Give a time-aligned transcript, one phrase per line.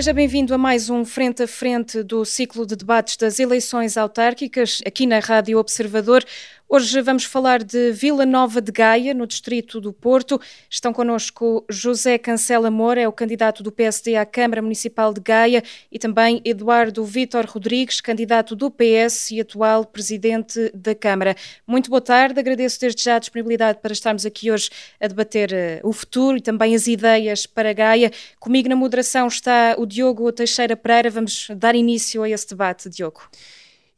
[0.00, 4.80] Seja bem-vindo a mais um Frente a Frente do ciclo de debates das eleições autárquicas,
[4.86, 6.24] aqui na Rádio Observador.
[6.72, 10.40] Hoje vamos falar de Vila Nova de Gaia, no distrito do Porto.
[10.70, 15.64] Estão connosco José Cancela Moura, é o candidato do PSD à Câmara Municipal de Gaia,
[15.90, 21.34] e também Eduardo Vítor Rodrigues, candidato do PS e atual presidente da Câmara.
[21.66, 25.88] Muito boa tarde, agradeço desde já a disponibilidade para estarmos aqui hoje a debater uh,
[25.88, 28.12] o futuro e também as ideias para Gaia.
[28.38, 31.10] Comigo na moderação está o Diogo Teixeira Pereira.
[31.10, 33.28] Vamos dar início a esse debate, Diogo.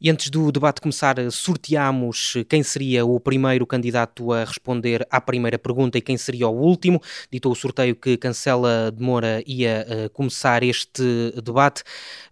[0.03, 5.57] E antes do debate começar, sorteamos quem seria o primeiro candidato a responder à primeira
[5.57, 7.01] pergunta e quem seria o último.
[7.31, 11.83] Ditou o sorteio que Cancela de Moura ia uh, começar este debate.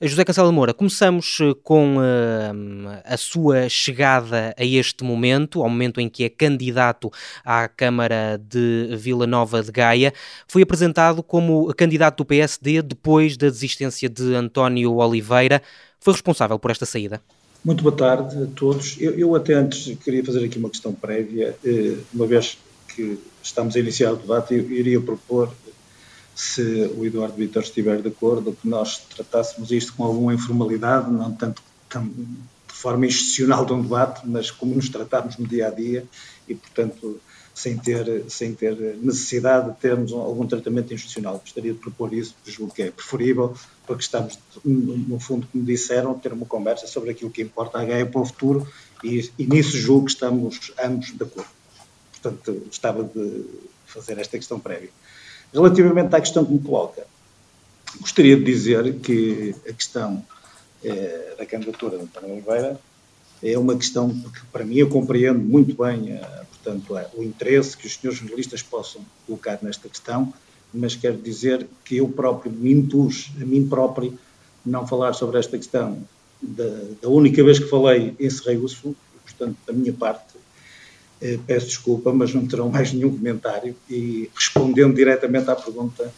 [0.02, 5.70] José Cancela de Moura, começamos eh, com uh, a sua chegada a este momento, ao
[5.70, 7.10] momento em que é candidato
[7.42, 10.14] à Câmara de Vila Nova de Gaia.
[10.46, 15.62] Foi apresentado como candidato do PSD depois da desistência de António Oliveira.
[16.02, 17.22] Foi responsável por esta saída?
[17.64, 18.98] Muito boa tarde a todos.
[19.00, 23.76] Eu, eu, até antes queria fazer aqui uma questão prévia, eh, uma vez que estamos
[23.76, 25.54] a iniciar o debate, eu iria propor,
[26.36, 31.32] se o Eduardo Vitor estiver de acordo, que nós tratássemos isto com alguma informalidade, não
[31.34, 36.04] tanto de forma institucional de um debate, mas como nos tratamos no dia a dia
[36.48, 37.22] e, portanto,
[37.54, 41.40] sem ter, sem ter necessidade de termos algum tratamento institucional.
[41.40, 43.54] Gostaria de propor isso, julgo que é preferível,
[43.86, 48.06] porque estamos, no fundo, como disseram, ter uma conversa sobre aquilo que importa a Gaia
[48.06, 48.68] para o futuro
[49.04, 51.50] e, e nisso julgo que estamos ambos de acordo.
[52.12, 53.46] Portanto, gostava de
[53.86, 54.90] fazer esta questão prévia.
[55.54, 57.06] Relativamente à questão que me coloca,
[58.00, 60.26] gostaria de dizer que a questão
[60.84, 62.80] é, da candidatura de António Oliveira
[63.44, 67.76] é uma questão que, para mim, eu compreendo muito bem a portanto, é o interesse
[67.76, 70.34] que os senhores jornalistas possam colocar nesta questão,
[70.74, 74.18] mas quero dizer que eu próprio me impus a mim próprio
[74.66, 76.02] não falar sobre esta questão.
[76.42, 76.70] Da,
[77.02, 80.34] da única vez que falei, encerrei o assunto, portanto, da minha parte,
[81.22, 86.12] eh, peço desculpa, mas não terão mais nenhum comentário e respondendo diretamente à pergunta,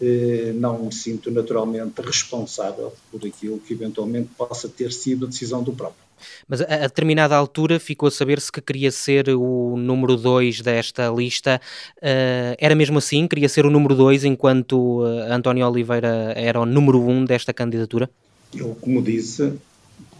[0.00, 5.62] eh, não me sinto naturalmente responsável por aquilo que eventualmente possa ter sido a decisão
[5.62, 6.07] do próprio.
[6.46, 11.60] Mas a, determinada altura ficou a saber-se que queria ser o número 2 desta lista.
[11.98, 13.26] Uh, era mesmo assim?
[13.26, 17.52] Queria ser o número 2 enquanto uh, António Oliveira era o número 1 um desta
[17.52, 18.10] candidatura?
[18.54, 19.52] Eu, como disse,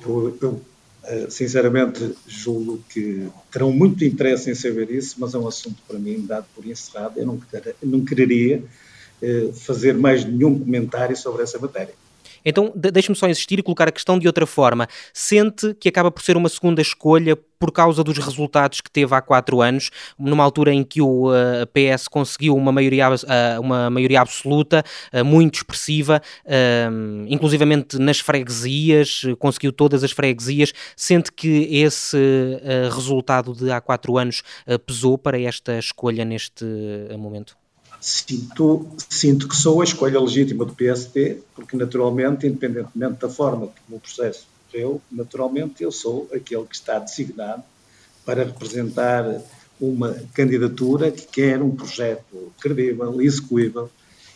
[0.04, 0.60] eu, eu
[1.04, 5.98] eh, sinceramente julgo que terão muito interesse em saber isso, mas é um assunto para
[5.98, 7.18] mim dado por encerrado.
[7.18, 7.40] Eu não,
[7.82, 8.62] não quereria
[9.54, 11.92] fazer mais nenhum comentário sobre essa matéria.
[12.44, 14.86] Então, deixe-me só insistir e colocar a questão de outra forma.
[15.12, 19.20] Sente que acaba por ser uma segunda escolha por causa dos resultados que teve há
[19.20, 24.20] quatro anos, numa altura em que o uh, PS conseguiu uma maioria, uh, uma maioria
[24.20, 30.72] absoluta, uh, muito expressiva, uh, inclusivamente nas freguesias, conseguiu todas as freguesias.
[30.96, 32.16] Sente que esse
[32.94, 34.42] resultado de há quatro anos
[34.86, 36.64] pesou para esta escolha neste
[37.18, 37.57] momento?
[38.00, 43.96] Sinto, sinto que sou a escolha legítima do PST, porque naturalmente, independentemente da forma como
[43.96, 47.62] o processo correu, naturalmente eu sou aquele que está designado
[48.24, 49.42] para representar
[49.80, 53.90] uma candidatura que quer um projeto credível, execuível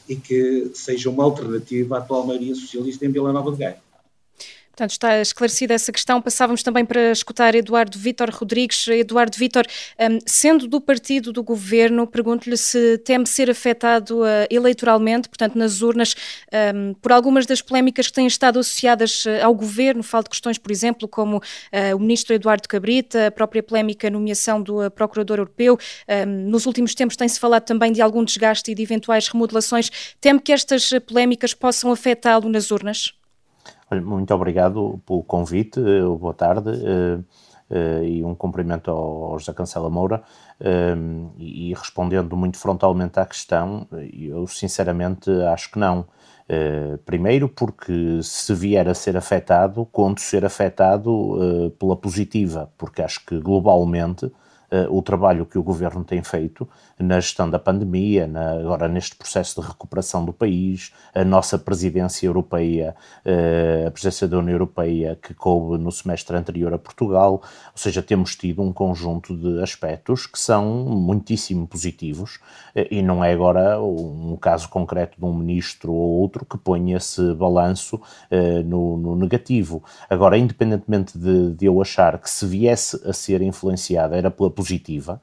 [0.08, 3.91] e que seja uma alternativa à atual maioria socialista em Vila Nova de Gaia.
[4.82, 6.20] Portanto, está esclarecida essa questão.
[6.20, 8.88] Passávamos também para escutar Eduardo Vítor Rodrigues.
[8.88, 9.64] Eduardo Vítor,
[9.96, 15.82] um, sendo do partido do governo, pergunto-lhe se teme ser afetado uh, eleitoralmente, portanto, nas
[15.82, 16.16] urnas,
[16.74, 20.02] um, por algumas das polémicas que têm estado associadas uh, ao governo.
[20.02, 24.60] Falo de questões, por exemplo, como uh, o ministro Eduardo Cabrita, a própria polémica nomeação
[24.60, 25.78] do Procurador Europeu.
[26.08, 29.92] Um, nos últimos tempos tem-se falado também de algum desgaste e de eventuais remodelações.
[30.20, 33.12] Teme que estas polémicas possam afetá-lo nas urnas?
[34.00, 37.18] Muito obrigado pelo convite, eh, boa tarde eh,
[37.70, 40.22] eh, e um cumprimento ao José Cancela Moura.
[41.38, 46.06] E respondendo muito frontalmente à questão, eu sinceramente acho que não.
[47.04, 53.40] Primeiro, porque se vier a ser afetado, conto ser afetado pela positiva, porque acho que
[53.40, 54.30] globalmente
[54.90, 59.60] o trabalho que o governo tem feito na gestão da pandemia, na, agora neste processo
[59.60, 62.94] de recuperação do país, a nossa presidência europeia,
[63.26, 68.02] uh, a presidência da União Europeia que coube no semestre anterior a Portugal, ou seja,
[68.02, 72.36] temos tido um conjunto de aspectos que são muitíssimo positivos
[72.76, 76.92] uh, e não é agora um caso concreto de um ministro ou outro que põe
[76.92, 78.00] esse balanço
[78.64, 79.82] no, no, negativo.
[80.08, 85.20] Agora, independentemente de, de eu achar que se viesse a ser influenciada era pela positiva,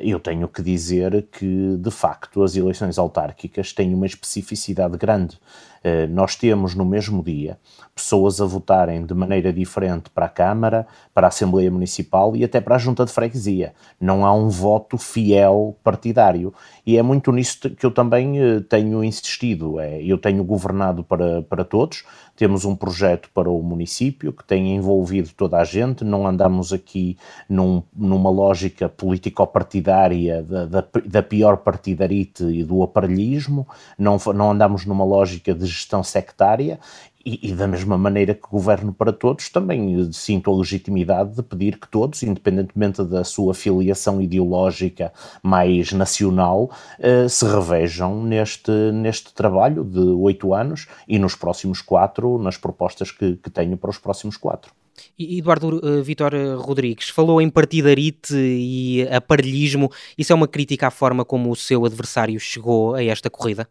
[0.00, 5.38] eu tenho que dizer que, de facto, as eleições autárquicas têm uma especificidade grande.
[5.86, 7.58] Uh, nós temos no mesmo dia
[7.94, 10.84] pessoas a votarem de maneira diferente para a Câmara,
[11.14, 13.72] para a Assembleia Municipal e até para a Junta de Freguesia.
[14.00, 16.52] Não há um voto fiel partidário.
[16.84, 19.78] E é muito nisso que eu também uh, tenho insistido.
[19.78, 22.04] É, eu tenho governado para, para todos,
[22.34, 27.16] temos um projeto para o município que tem envolvido toda a gente, não andamos aqui
[27.48, 33.66] num, numa lógica político-partidária da, da, da, pior partidarite e do aparelhismo,
[33.98, 36.80] não, não andamos numa lógica de gestão sectária
[37.26, 41.76] e, e, da mesma maneira que governo para todos, também sinto a legitimidade de pedir
[41.76, 45.12] que todos, independentemente da sua filiação ideológica
[45.42, 46.70] mais nacional,
[47.00, 53.10] eh, se revejam neste, neste trabalho de oito anos e nos próximos quatro, nas propostas
[53.10, 54.72] que, que tenho para os próximos quatro.
[55.18, 59.90] Eduardo uh, Vitor Rodrigues falou em partidarite e aparelhismo.
[60.16, 63.68] Isso é uma crítica à forma como o seu adversário chegou a esta corrida?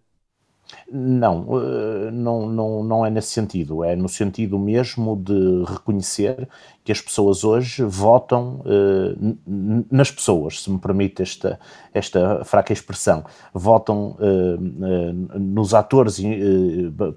[0.88, 3.84] Não, eh, não, não, não é nesse sentido.
[3.84, 6.48] É no sentido mesmo de reconhecer
[6.86, 9.38] que as pessoas hoje votam uh,
[9.92, 11.60] nas pessoas, se me permite esta,
[11.92, 16.22] esta fraca expressão, votam uh, uh, nos atores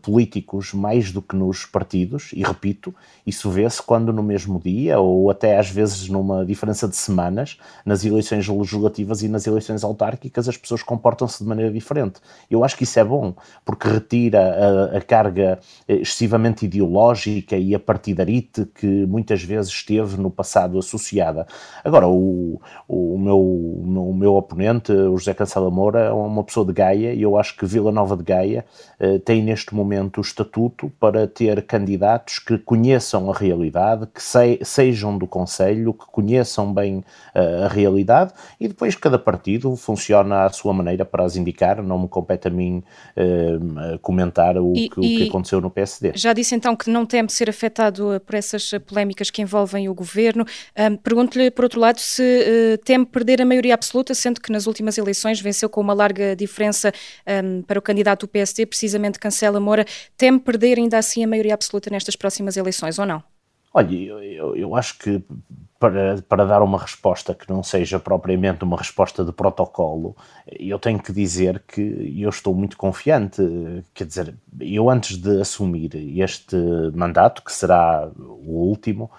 [0.00, 2.94] políticos mais do que nos partidos, e repito,
[3.26, 8.02] isso vê-se quando no mesmo dia, ou até às vezes numa diferença de semanas, nas
[8.06, 12.20] eleições legislativas e nas eleições autárquicas, as pessoas comportam-se de maneira diferente.
[12.50, 13.34] Eu acho que isso é bom,
[13.66, 14.40] porque retira
[14.94, 20.78] a, a carga excessivamente ideológica e a partidarite que muitas vezes vezes esteve no passado
[20.78, 21.46] associada.
[21.84, 26.72] Agora, o, o, meu, o meu oponente, o José Cancela Moura, é uma pessoa de
[26.72, 28.64] Gaia e eu acho que Vila Nova de Gaia
[29.00, 34.58] eh, tem neste momento o estatuto para ter candidatos que conheçam a realidade, que se,
[34.62, 36.98] sejam do Conselho, que conheçam bem
[37.34, 41.82] uh, a realidade e depois cada partido funciona à sua maneira para as indicar.
[41.82, 42.82] Não me compete a mim
[43.16, 46.12] uh, comentar o, e, que, o que aconteceu no PSD.
[46.14, 50.44] Já disse então que não teme ser afetado por essas polémicas que envolvem o governo.
[50.78, 54.66] Um, Pergunto-lhe, por outro lado, se uh, teme perder a maioria absoluta, sendo que nas
[54.66, 56.92] últimas eleições venceu com uma larga diferença
[57.26, 59.86] um, para o candidato do PSD, precisamente Cancela Moura.
[60.16, 63.22] Teme perder ainda assim a maioria absoluta nestas próximas eleições ou não?
[63.72, 65.22] Olha, eu, eu, acho que
[65.78, 70.16] para, para dar uma resposta que não seja propriamente uma resposta de protocolo,
[70.46, 71.80] eu tenho que dizer que
[72.20, 73.42] eu estou muito confiante.
[73.94, 76.56] Quer dizer, eu antes de assumir este
[76.94, 79.10] mandato, que será o último,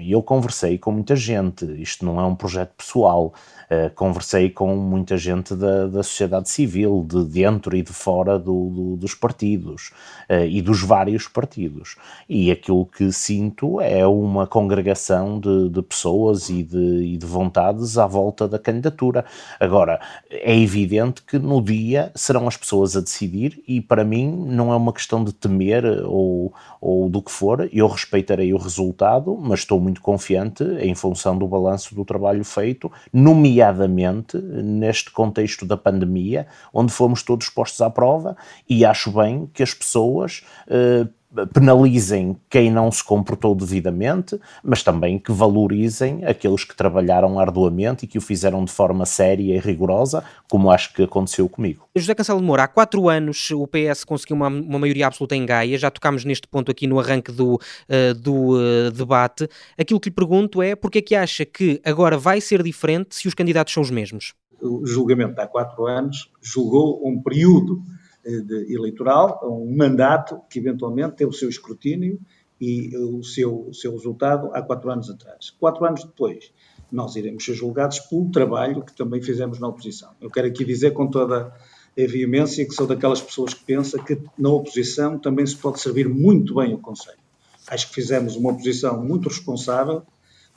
[0.00, 1.64] eu conversei com muita gente.
[1.80, 3.34] Isto não é um projeto pessoal.
[3.70, 8.68] Uh, conversei com muita gente da, da sociedade civil, de dentro e de fora do,
[8.70, 9.92] do, dos partidos
[10.28, 11.96] uh, e dos vários partidos.
[12.28, 17.98] E aquilo que sinto é uma congregação de, de pessoas e de, e de vontades
[17.98, 19.24] à volta da candidatura.
[19.58, 20.00] Agora,
[20.30, 24.76] é evidente que no dia serão as pessoas a decidir, e para mim não é
[24.76, 29.80] uma questão de temer ou, ou do que for, eu respeitarei o resultado, mas estou
[29.80, 36.92] muito confiante em função do balanço do trabalho feito, nomeadamente neste contexto da pandemia, onde
[36.92, 38.36] fomos todos postos à prova,
[38.68, 40.44] e acho bem que as pessoas.
[40.68, 41.06] Eh,
[41.52, 48.08] penalizem quem não se comportou devidamente, mas também que valorizem aqueles que trabalharam arduamente e
[48.08, 51.88] que o fizeram de forma séria e rigorosa, como acho que aconteceu comigo.
[51.94, 55.46] José Cancelo de Moura, há quatro anos o PS conseguiu uma, uma maioria absoluta em
[55.46, 59.48] Gaia, já tocámos neste ponto aqui no arranque do, uh, do uh, debate.
[59.78, 63.28] Aquilo que lhe pergunto é porque é que acha que agora vai ser diferente se
[63.28, 64.34] os candidatos são os mesmos?
[64.60, 71.30] O julgamento há quatro anos julgou um período de, eleitoral, um mandato que eventualmente teve
[71.30, 72.20] o seu escrutínio
[72.60, 75.50] e o seu, o seu resultado há quatro anos atrás.
[75.58, 76.52] Quatro anos depois,
[76.92, 80.10] nós iremos ser julgados pelo trabalho que também fizemos na oposição.
[80.20, 84.20] Eu quero aqui dizer com toda a veemência que sou daquelas pessoas que pensam que
[84.38, 87.18] na oposição também se pode servir muito bem o Conselho.
[87.66, 90.02] Acho que fizemos uma oposição muito responsável,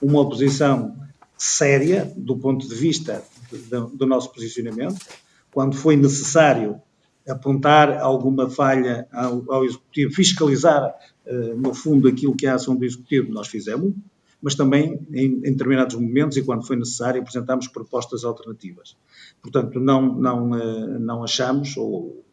[0.02, 0.96] uma oposição
[1.38, 3.24] séria do ponto de vista
[3.70, 5.06] do, do nosso posicionamento.
[5.52, 6.82] Quando foi necessário
[7.28, 10.94] apontar alguma falha ao, ao Executivo, fiscalizar,
[11.26, 13.94] uh, no fundo, aquilo que é a ação do Executivo, nós fizemos,
[14.42, 18.98] mas também, em, em determinados momentos e quando foi necessário, apresentámos propostas alternativas.
[19.42, 22.26] Portanto, não, não, uh, não achamos ou,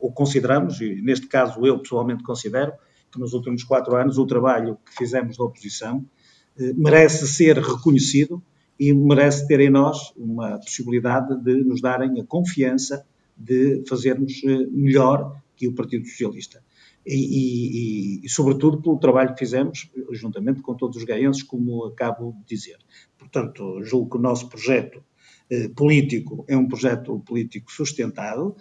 [0.00, 2.72] ou consideramos, e neste caso eu pessoalmente considero,
[3.10, 8.42] que nos últimos quatro anos o trabalho que fizemos da oposição uh, merece ser reconhecido
[8.80, 13.04] e merece ter em nós uma possibilidade de nos darem a confiança
[13.36, 16.62] de fazermos eh, melhor que o Partido Socialista.
[17.04, 22.32] E, e, e, sobretudo pelo trabalho que fizemos, juntamente com todos os gaenses, como acabo
[22.32, 22.78] de dizer.
[23.18, 25.02] Portanto, julgo que o nosso projeto
[25.50, 28.56] eh, político é um projeto político sustentado,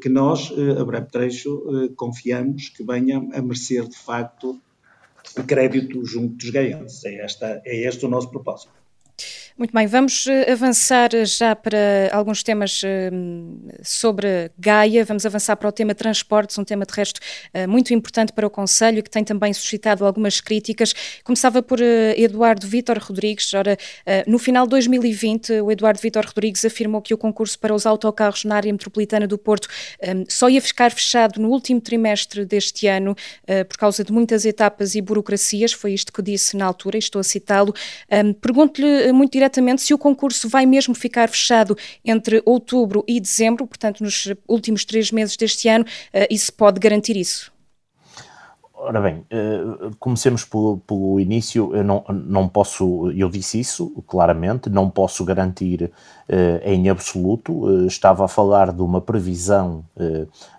[0.00, 4.62] que nós, a breve trecho, confiamos que venha a merecer de facto
[5.46, 7.04] crédito junto dos gaenses.
[7.04, 8.79] É, esta, é este o nosso propósito.
[9.60, 13.10] Muito bem, vamos eh, avançar já para alguns temas eh,
[13.82, 15.04] sobre Gaia.
[15.04, 17.20] Vamos avançar para o tema transportes, um tema de resto
[17.52, 20.94] eh, muito importante para o Conselho, que tem também suscitado algumas críticas.
[21.22, 23.52] Começava por Eduardo Vítor Rodrigues.
[23.52, 23.76] Ora,
[24.26, 28.44] no final de 2020, o Eduardo Vítor Rodrigues afirmou que o concurso para os autocarros
[28.44, 29.68] na área metropolitana do Porto
[30.26, 33.14] só ia ficar fechado no último trimestre deste ano
[33.68, 35.74] por causa de muitas etapas e burocracias.
[35.74, 37.74] Foi isto que disse na altura, e estou a citá-lo.
[38.40, 44.02] Pergunto-lhe muito diretamente se o concurso vai mesmo ficar fechado entre outubro e dezembro, portanto,
[44.02, 45.84] nos últimos três meses deste ano,
[46.28, 47.52] e se pode garantir isso.
[48.82, 51.76] Ora bem, uh, comecemos pelo, pelo, início.
[51.76, 55.92] Eu não, não posso, eu disse isso claramente, não posso garantir
[56.64, 57.52] em absoluto.
[57.52, 59.84] Uh, estava a falar de uma previsão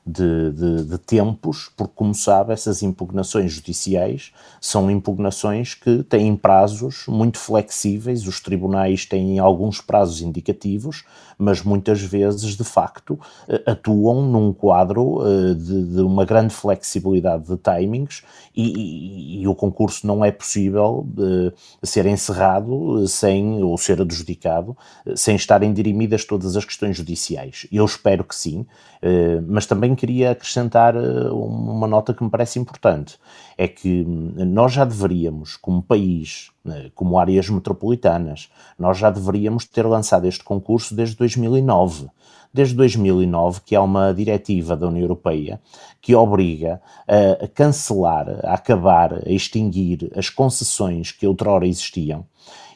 [0.06, 7.06] de, de, de, tempos, porque, como sabe, essas impugnações judiciais são impugnações que têm prazos
[7.08, 11.04] muito flexíveis, os tribunais têm alguns prazos indicativos,
[11.38, 17.48] mas muitas vezes, de facto, eh, atuam num quadro eh, de, de uma grande flexibilidade
[17.48, 18.24] de timings
[18.55, 21.53] e, e, e, o concurso não é possível de
[21.84, 24.75] ser encerrado sem, ou ser adjudicado,
[25.15, 27.67] sem estarem dirimidas todas as questões judiciais.
[27.72, 28.65] Eu espero que sim,
[29.01, 33.17] eh, mas também queria acrescentar eh, uma nota que me parece importante:
[33.58, 36.51] é que hum, nós já deveríamos, como país,
[36.93, 42.10] como áreas metropolitanas, nós já deveríamos ter lançado este concurso desde 2009
[42.53, 45.62] desde 2009 que há uma diretiva da União Europeia
[46.01, 52.25] que obriga a cancelar, a acabar, a extinguir as concessões que outrora existiam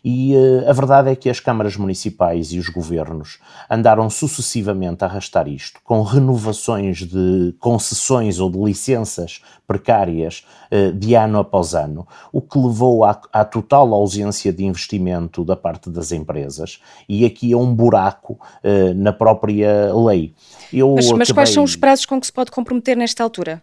[0.07, 5.07] e uh, a verdade é que as câmaras municipais e os governos andaram sucessivamente a
[5.07, 12.07] arrastar isto, com renovações de concessões ou de licenças precárias uh, de ano após ano,
[12.31, 16.79] o que levou à, à, total ausência de investimento da parte das empresas
[17.09, 20.35] e aqui é um buraco uh, na própria lei.
[20.71, 23.59] Eu mas, mas quais são os prazos com que se pode comprometer nesta altura?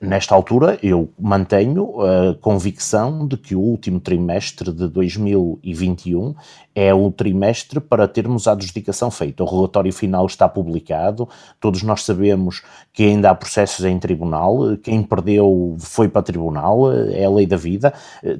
[0.00, 6.34] Nesta altura, eu mantenho a convicção de que o último trimestre de 2021
[6.74, 9.44] é o trimestre para termos a adjudicação feita.
[9.44, 11.28] O relatório final está publicado,
[11.60, 12.62] todos nós sabemos
[12.94, 17.56] que ainda há processos em tribunal, quem perdeu foi para tribunal, é a lei da
[17.56, 17.92] vida.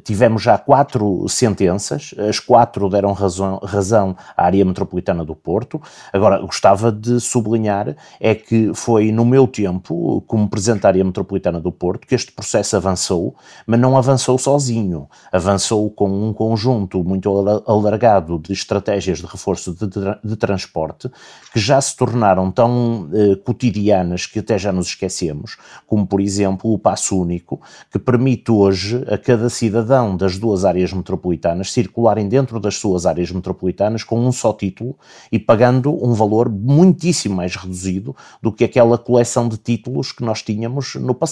[0.03, 5.81] Tivemos já quatro sentenças, as quatro deram razão, razão à área metropolitana do Porto.
[6.11, 11.34] Agora, gostava de sublinhar é que foi no meu tempo, como presidente da área metropolitana
[11.61, 13.35] do Porto, que este processo avançou,
[13.67, 17.31] mas não avançou sozinho, avançou com um conjunto muito
[17.67, 21.11] alargado de estratégias de reforço de, de, de transporte
[21.53, 26.73] que já se tornaram tão eh, cotidianas que até já nos esquecemos, como por exemplo
[26.73, 27.61] o passo único,
[27.91, 33.31] que permite hoje a cada cidadão das duas áreas metropolitanas circularem dentro das suas áreas
[33.31, 34.97] metropolitanas com um só título
[35.31, 40.43] e pagando um valor muitíssimo mais reduzido do que aquela coleção de títulos que nós
[40.43, 41.24] tínhamos no passado.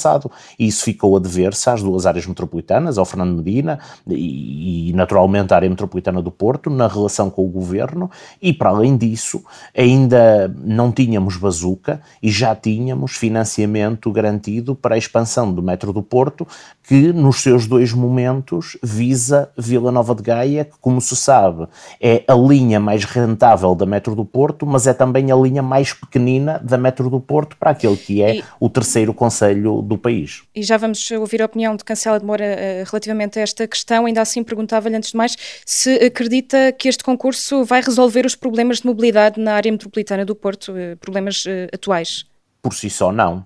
[0.59, 5.53] E isso ficou a dever-se às duas áreas metropolitanas, ao Fernando Medina e, e naturalmente
[5.53, 8.11] à área metropolitana do Porto, na relação com o governo.
[8.41, 9.43] E, para além disso,
[9.77, 16.03] ainda não tínhamos bazuca e já tínhamos financiamento garantido para a expansão do metro do
[16.03, 16.47] Porto,
[16.83, 21.67] que nos seus dois momentos visa Vila Nova de Gaia, que, como se sabe,
[22.01, 25.93] é a linha mais rentável da metro do Porto, mas é também a linha mais
[25.93, 30.43] pequenina da metro do Porto para aquele que é e, o terceiro conselho do país.
[30.55, 34.07] E já vamos ouvir a opinião de Cancela de Moura uh, relativamente a esta questão.
[34.07, 38.79] Ainda assim, perguntava-lhe antes de mais se acredita que este concurso vai resolver os problemas
[38.79, 42.25] de mobilidade na área metropolitana do Porto, eh, problemas eh, atuais?
[42.61, 43.45] Por si só, não.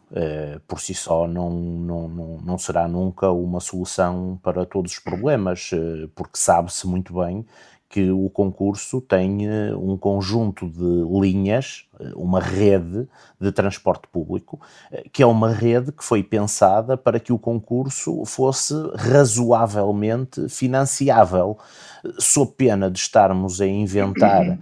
[0.68, 5.70] Por si só, não, não, não, não será nunca uma solução para todos os problemas,
[6.14, 7.46] porque sabe-se muito bem
[7.88, 13.08] que o concurso tem um conjunto de linhas, uma rede
[13.40, 14.60] de transporte público,
[15.12, 21.56] que é uma rede que foi pensada para que o concurso fosse razoavelmente financiável,
[22.18, 24.58] sob pena de estarmos a inventar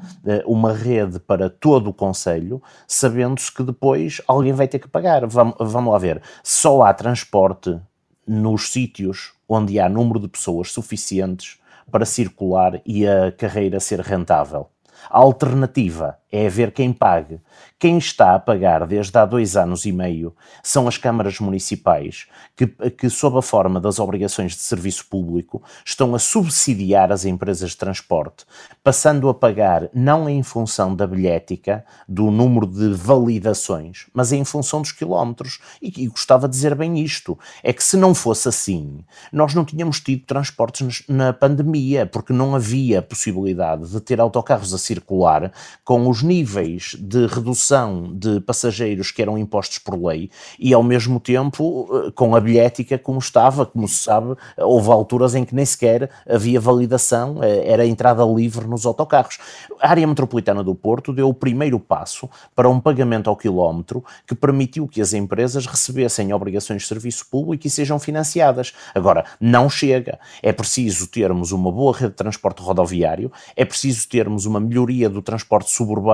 [0.47, 5.27] uma rede para todo o Conselho, sabendo-se que depois alguém vai ter que pagar.
[5.27, 7.79] Vamos, vamos lá ver, só há transporte
[8.27, 11.59] nos sítios onde há número de pessoas suficientes
[11.91, 14.69] para circular e a carreira ser rentável.
[15.11, 17.39] A alternativa é haver quem pague.
[17.79, 22.27] Quem está a pagar desde há dois anos e meio são as câmaras municipais,
[22.57, 27.71] que, que, sob a forma das obrigações de serviço público, estão a subsidiar as empresas
[27.71, 28.47] de transporte,
[28.83, 34.81] passando a pagar não em função da bilhética, do número de validações, mas em função
[34.81, 35.61] dos quilómetros.
[35.81, 39.65] E, e gostava de dizer bem isto: é que se não fosse assim, nós não
[39.65, 45.53] tínhamos tido transportes na pandemia, porque não havia possibilidade de ter autocarros a circular
[45.85, 51.21] com os níveis de redução de passageiros que eram impostos por lei e, ao mesmo
[51.21, 55.65] tempo, eh, com a bilhética como estava, como se sabe, houve alturas em que nem
[55.65, 59.39] sequer havia validação, eh, era entrada livre nos autocarros.
[59.81, 64.35] A área metropolitana do Porto deu o primeiro passo para um pagamento ao quilómetro que
[64.35, 68.73] permitiu que as empresas recebessem obrigações de serviço público e sejam financiadas.
[68.95, 70.19] Agora, não chega.
[70.43, 75.21] É preciso termos uma boa rede de transporte rodoviário, é preciso termos uma melhoria do
[75.21, 76.14] transporte suburbano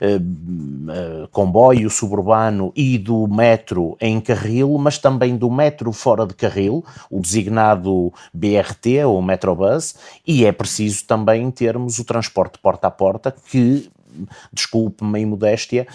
[0.00, 6.34] eh, eh, comboio suburbano e do metro em carril, mas também do metro fora de
[6.34, 9.94] carril, o designado BRT ou Metrobus,
[10.26, 13.90] e é preciso também termos o transporte porta a porta que
[14.52, 15.86] desculpe-me em modéstia,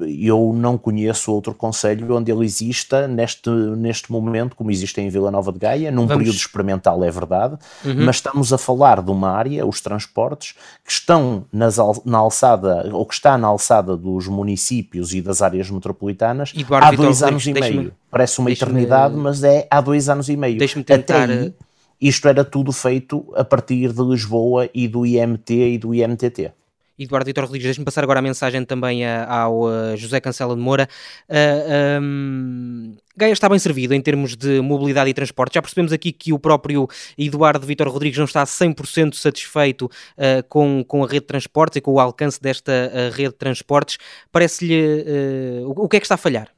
[0.00, 5.30] eu não conheço outro conselho onde ele exista neste, neste momento, como existe em Vila
[5.30, 6.18] Nova de Gaia, num Vamos.
[6.18, 8.04] período experimental, é verdade, uhum.
[8.04, 13.04] mas estamos a falar de uma área, os transportes, que estão nas, na alçada, ou
[13.06, 17.92] que está na alçada dos municípios e das áreas metropolitanas há dois anos e meio.
[18.10, 20.58] Parece uma eternidade, mas é há dois anos e meio.
[20.58, 21.24] Deixa-me tentar...
[21.24, 21.54] Até aí,
[22.00, 26.52] isto era tudo feito a partir de Lisboa e do IMT e do IMTT.
[26.98, 30.88] Eduardo Vitor Rodrigues, deixe-me passar agora a mensagem também ao José Cancela de Moura.
[31.28, 35.54] Uh, um, Gaia está bem servido em termos de mobilidade e transporte.
[35.54, 36.88] Já percebemos aqui que o próprio
[37.18, 41.80] Eduardo Vitor Rodrigues não está 100% satisfeito uh, com, com a rede de transportes e
[41.80, 43.98] com o alcance desta uh, rede de transportes.
[44.30, 45.64] Parece-lhe.
[45.64, 46.48] Uh, o que é que está a falhar?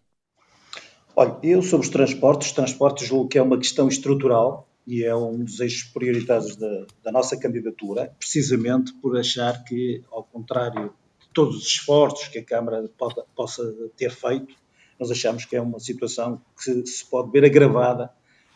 [1.16, 5.42] Olha, eu sobre os transportes, transportes julgo que é uma questão estrutural e é um
[5.42, 10.02] dos eixos prioritários da, da, nossa candidatura, precisamente por achar que,
[10.40, 13.62] contrário de todos os esforços que a Câmara pode, possa
[13.96, 14.54] ter feito,
[14.98, 18.10] nós achamos que é uma situação que se pode ver agravada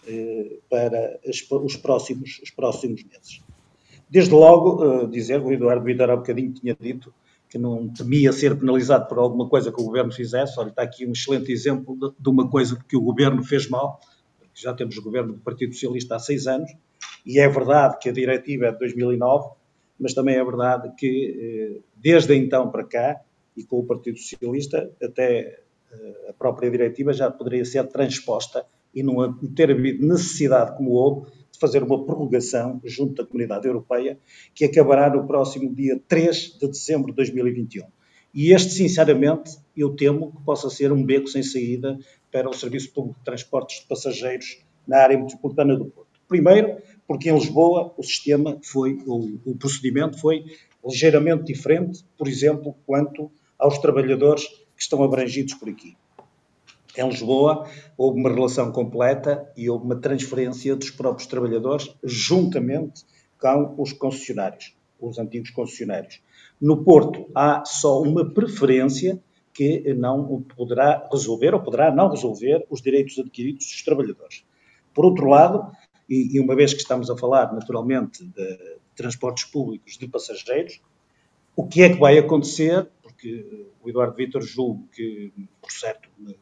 [0.07, 3.43] eh, para as, os, próximos, os próximos meses.
[4.11, 7.15] Desde logo, eh, dizer, o Eduardo Vidal há bocadinho tinha dito
[7.49, 10.59] que não temia ser penalizado por alguma coisa que o Governo fizesse.
[10.59, 14.01] Olha, está aqui um excelente exemplo de, de uma coisa que o Governo fez mal,
[14.55, 16.71] já temos o governo do Partido Socialista há seis anos,
[17.25, 19.49] e é verdade que a diretiva é de 2009,
[19.99, 23.21] mas também é verdade que eh, desde então para cá,
[23.57, 25.61] e com o Partido Socialista, até
[25.93, 31.31] eh, a própria diretiva já poderia ser transposta e não ter havido necessidade, como houve,
[31.51, 34.19] de fazer uma prorrogação junto da Comunidade Europeia,
[34.55, 37.87] que acabará no próximo dia 3 de dezembro de 2021.
[38.35, 41.97] E este, sinceramente, eu temo que possa ser um beco sem saída
[42.33, 46.14] para o Serviço Público de Transportes de Passageiros na área metropolitana do Porto.
[46.29, 50.45] Primeiro, porque em Lisboa o sistema foi, o, o procedimento foi
[50.85, 55.97] ligeiramente diferente, por exemplo, quanto aos trabalhadores que estão abrangidos por aqui.
[56.97, 63.03] Em Lisboa houve uma relação completa e houve uma transferência dos próprios trabalhadores juntamente
[63.39, 66.23] com os concessionários, os antigos concessionários.
[66.61, 69.21] No Porto há só uma preferência
[69.53, 74.45] que não poderá resolver ou poderá não resolver os direitos adquiridos dos trabalhadores.
[74.93, 75.73] Por outro lado,
[76.09, 80.81] e, uma vez que estamos a falar naturalmente de transportes públicos de passageiros,
[81.57, 82.89] o que é que vai acontecer?
[83.03, 86.37] Porque o Eduardo Vitor julgo que, por certo, me,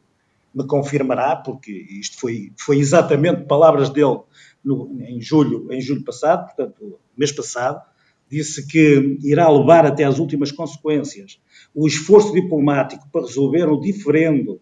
[0.54, 4.20] me, confirmará, porque isto foi, foi exatamente palavras dele
[4.64, 7.82] no, em julho, em julho passado, portanto, mês passado,
[8.28, 11.38] disse que irá levar até às últimas consequências
[11.74, 14.60] o esforço diplomático para resolver o diferendo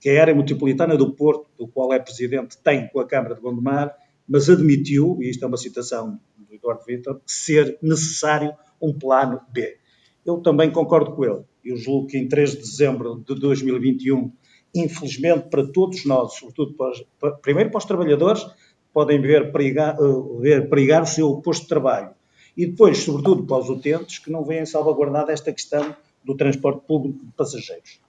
[0.00, 3.40] que a área metropolitana do Porto, do qual é presidente, tem com a Câmara de
[3.40, 3.94] Gondomar,
[4.28, 9.78] mas admitiu, e isto é uma citação do Eduardo Vitor, ser necessário um plano B.
[10.24, 11.42] Eu também concordo com ele.
[11.64, 14.32] Eu julgo que em 3 de dezembro de 2021,
[14.74, 18.46] infelizmente para todos nós, sobretudo para os, para, primeiro para os trabalhadores,
[18.92, 22.10] podem ver perigar, uh, ver perigar o seu posto de trabalho.
[22.56, 27.24] E depois, sobretudo para os utentes, que não veem salvaguardada esta questão do transporte público
[27.24, 28.00] de passageiros.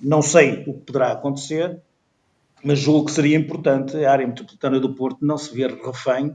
[0.00, 1.80] Não sei o que poderá acontecer,
[2.64, 6.34] mas julgo que seria importante a área metropolitana do Porto não se ver refém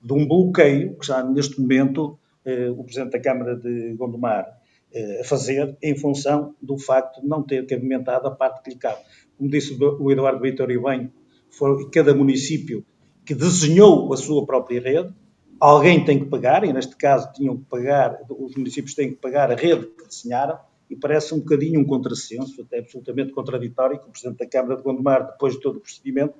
[0.00, 4.46] de um bloqueio que já neste momento eh, o Presidente da Câmara de Gondomar
[4.92, 8.76] eh, a fazer em função do facto de não ter cabimentado a parte que lhe
[8.76, 9.00] cabe.
[9.36, 11.12] Como disse o Eduardo Vitor e bem,
[11.50, 12.84] foi cada município
[13.24, 15.14] que desenhou a sua própria rede,
[15.60, 19.50] alguém tem que pagar, e neste caso tinham que pagar, os municípios têm que pagar
[19.50, 20.58] a rede que desenharam,
[20.90, 24.82] e parece um bocadinho um contrassenso, até absolutamente contraditório, que o Presidente da Câmara de
[24.82, 26.34] Gondomar, depois de todo o procedimento,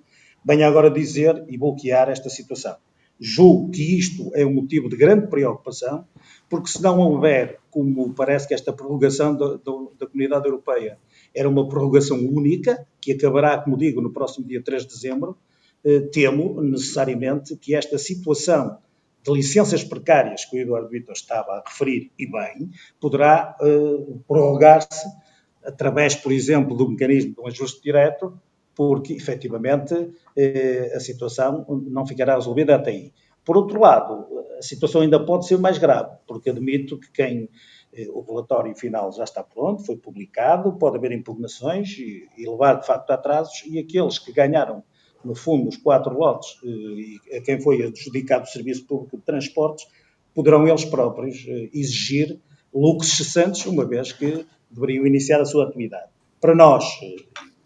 [0.44, 2.76] venha agora dizer e bloquear esta situação.
[3.20, 6.06] Julgo que isto é um motivo de grande preocupação,
[6.48, 10.98] porque se não houver, como parece que esta prorrogação da, da, da Comunidade Europeia
[11.34, 15.36] era uma prorrogação única, que acabará, como digo, no próximo dia 3 de dezembro,
[15.84, 18.78] eh, temo necessariamente que esta situação
[19.22, 25.06] de licenças precárias que o Eduardo Vitor estava a referir, e bem, poderá eh, prorrogar-se
[25.64, 28.40] através, por exemplo, do mecanismo de um ajuste direto,
[28.74, 33.12] porque efetivamente eh, a situação não ficará resolvida até aí.
[33.44, 34.26] Por outro lado,
[34.58, 37.48] a situação ainda pode ser mais grave, porque admito que quem
[37.92, 42.74] eh, o relatório final já está pronto, foi publicado, pode haver impugnações e, e levar
[42.74, 44.82] de facto a atrasos, e aqueles que ganharam,
[45.24, 49.86] no fundo, os quatro lotes eh, a quem foi adjudicado o Serviço Público de Transportes,
[50.34, 52.38] poderão eles próprios exigir
[52.72, 56.08] lucros cessantes, uma vez que deveriam iniciar a sua atividade.
[56.40, 56.84] Para nós,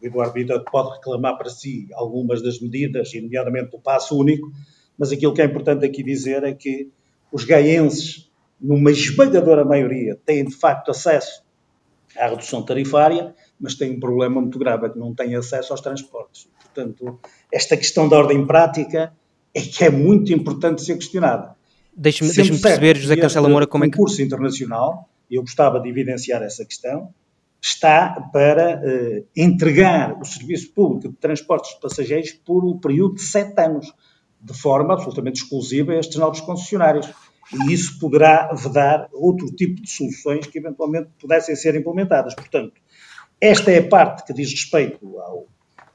[0.01, 4.51] o Eduardo Vitor pode reclamar para si algumas das medidas, nomeadamente o passo único,
[4.97, 6.91] mas aquilo que é importante aqui dizer é que
[7.31, 11.43] os gaenses, numa esmagadora maioria, têm de facto acesso
[12.17, 15.81] à redução tarifária, mas têm um problema muito grave, é que não têm acesso aos
[15.81, 16.49] transportes.
[16.73, 17.21] Portanto,
[17.53, 19.13] esta questão da ordem prática
[19.55, 21.55] é que é muito importante ser questionada.
[21.95, 23.95] Deixe-me deixe perceber, José Cancela Moura, como é que...
[23.95, 27.13] O concurso internacional, e eu gostava de evidenciar essa questão,
[27.61, 33.23] está para eh, entregar o serviço público de transportes de passageiros por um período de
[33.23, 33.93] sete anos,
[34.41, 37.09] de forma absolutamente exclusiva a estes novos concessionários.
[37.53, 42.35] E isso poderá vedar outro tipo de soluções que eventualmente pudessem ser implementadas.
[42.35, 42.73] Portanto,
[43.39, 45.47] esta é a parte que diz respeito ao,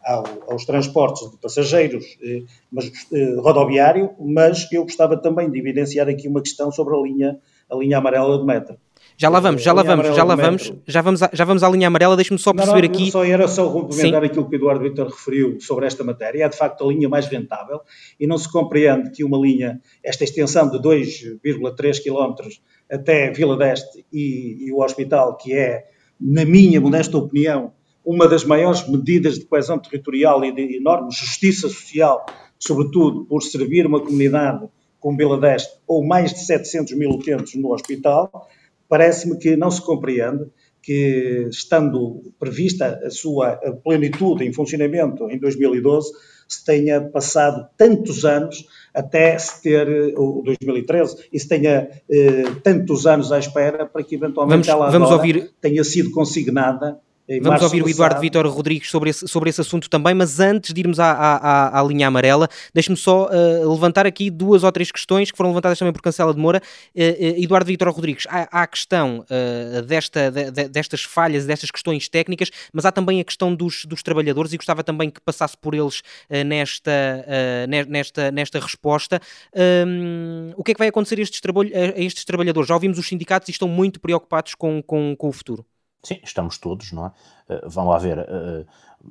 [0.08, 6.08] ao, aos transportes de passageiros eh, mas, eh, rodoviário, mas eu gostava também de evidenciar
[6.08, 7.40] aqui uma questão sobre a linha,
[7.70, 8.78] a linha amarela do metro.
[9.20, 11.88] Já lá vamos, já lá vamos, já lá vamos, já vamos, já vamos à linha
[11.88, 13.12] amarela, deixe-me só perceber não, não, aqui.
[13.12, 14.28] Só era só complementar Sim.
[14.28, 17.26] aquilo que o Eduardo Vitor referiu sobre esta matéria, é de facto a linha mais
[17.26, 17.82] rentável
[18.20, 22.48] e não se compreende que uma linha, esta extensão de 2,3 km
[22.92, 25.86] até Vila d'Este e, e o hospital, que é,
[26.22, 27.74] na minha modesta opinião,
[28.08, 32.26] uma das maiores medidas de coesão territorial e de enorme justiça social,
[32.58, 34.66] sobretudo por servir uma comunidade
[34.98, 38.48] como Vila d'Este, ou mais de 700 mil utentes no hospital,
[38.88, 40.46] parece-me que não se compreende
[40.82, 46.10] que, estando prevista a sua plenitude em funcionamento em 2012,
[46.48, 53.06] se tenha passado tantos anos até se ter, o 2013, e se tenha eh, tantos
[53.06, 55.52] anos à espera para que eventualmente vamos, ela vamos ouvir...
[55.60, 56.98] tenha sido consignada
[57.42, 60.80] Vamos ouvir o Eduardo Vitor Rodrigues sobre esse, sobre esse assunto também, mas antes de
[60.80, 65.30] irmos à, à, à linha amarela, deixe-me só uh, levantar aqui duas ou três questões
[65.30, 66.62] que foram levantadas também por Cancela de Moura.
[66.96, 69.26] Uh, uh, Eduardo Vitor Rodrigues, há, há a questão
[69.88, 74.54] desta, de, destas falhas, destas questões técnicas, mas há também a questão dos, dos trabalhadores
[74.54, 76.02] e gostava também que passasse por eles
[76.46, 77.26] nesta,
[77.88, 79.20] nesta, nesta resposta.
[79.86, 81.42] Um, o que é que vai acontecer a estes,
[81.98, 82.68] a estes trabalhadores?
[82.68, 85.66] Já ouvimos os sindicatos e estão muito preocupados com, com, com o futuro.
[86.04, 87.12] Sim, estamos todos, não é?
[87.54, 88.66] Uh, vão lá ver, uh,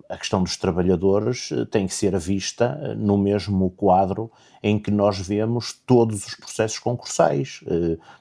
[0.09, 4.31] a questão dos trabalhadores uh, tem que ser vista no mesmo quadro
[4.63, 7.61] em que nós vemos todos os processos concursais.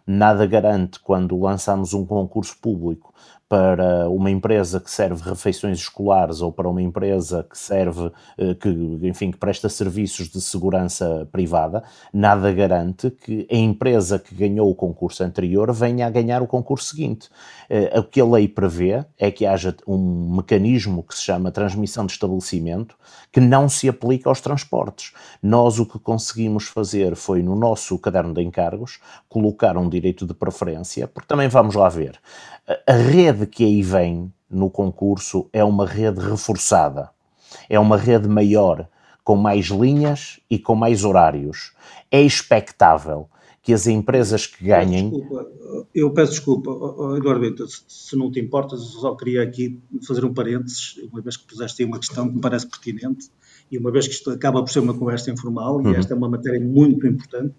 [0.06, 3.14] nada garante quando lançamos um concurso público
[3.48, 8.70] para uma empresa que serve refeições escolares ou para uma empresa que serve, eh, que,
[9.04, 14.76] enfim, que presta serviços de segurança privada, nada garante que a empresa que ganhou o
[14.76, 17.30] concurso anterior venha a ganhar o concurso seguinte.
[17.70, 22.06] Eh, o que a lei prevê é que haja um mecanismo que se chama transmissão
[22.08, 22.96] de estabelecimento
[23.32, 25.14] que não se aplica aos transportes.
[25.42, 30.34] Nós o que conseguimos fazer foi, no nosso caderno de encargos, colocar um direito de
[30.34, 32.20] preferência, porque também vamos lá ver
[32.68, 37.10] a rede que aí vem no concurso é uma rede reforçada,
[37.70, 38.88] é uma rede maior,
[39.24, 41.74] com mais linhas e com mais horários.
[42.12, 43.28] É expectável
[43.62, 45.10] que as empresas que ganhem.
[45.10, 45.48] Desculpa,
[45.94, 46.72] eu peço desculpa,
[47.18, 51.82] Eduardo se não te importas, só queria aqui fazer um parênteses, uma vez que puseste
[51.82, 53.30] aí uma questão que me parece pertinente,
[53.72, 55.96] e uma vez que isto acaba por ser uma conversa informal, e uhum.
[55.96, 57.56] esta é uma matéria muito importante,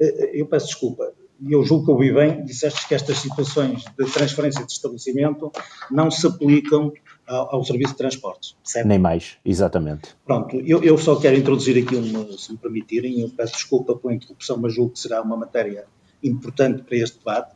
[0.00, 1.12] eh, eh, eu peço desculpa
[1.46, 5.52] e eu julgo que ouvi bem, disseste que estas situações de transferência de estabelecimento
[5.90, 6.92] não se aplicam
[7.26, 8.86] ao, ao serviço de transportes, certo?
[8.86, 10.16] Nem mais, exatamente.
[10.24, 14.14] Pronto, eu, eu, só quero introduzir aqui uma, se me permitirem, eu peço desculpa pela
[14.14, 15.84] interrupção, mas julgo que será uma matéria
[16.22, 17.54] importante para este debate.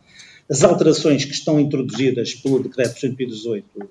[0.50, 3.88] As alterações que estão introduzidas pelo Decreto 118,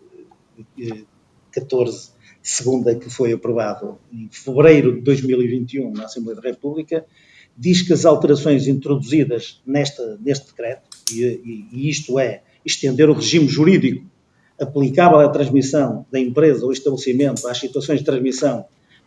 [1.51, 7.05] 14, segunda que foi aprovado em fevereiro de 2021 na Assembleia da República,
[7.57, 13.47] diz que as alterações introduzidas nesta, neste decreto, e, e, isto é estender o regime
[13.47, 14.05] jurídico
[14.59, 18.65] aplicável à transmissão da empresa ou estabelecimento às situações de transmissão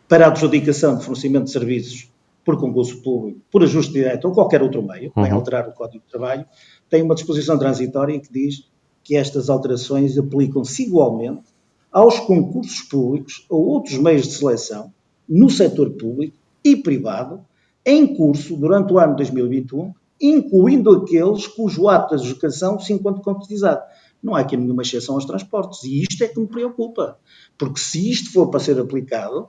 [0.09, 2.11] para a adjudicação de fornecimento de serviços
[2.45, 5.35] por concurso público, por ajuste direto ou qualquer outro meio, uhum.
[5.35, 6.45] alterar o Código de Trabalho,
[6.89, 8.69] tem uma disposição transitória que diz
[9.05, 11.45] que estas alterações aplicam-se igualmente
[11.93, 14.93] aos concursos públicos ou outros meios de seleção
[15.29, 17.45] no setor público e privado
[17.85, 23.83] em curso durante o ano 2021, incluindo aqueles cujo ato de adjudicação se encontre concretizado.
[24.23, 25.83] Não há aqui nenhuma exceção aos transportes.
[25.85, 27.19] E isto é que me preocupa.
[27.57, 29.49] Porque se isto for para ser aplicado,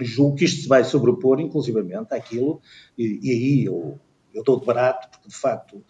[0.00, 2.60] julgo que isto se vai sobrepor, inclusivamente, àquilo,
[2.98, 3.98] e, e aí eu,
[4.34, 5.82] eu dou de barato, porque de facto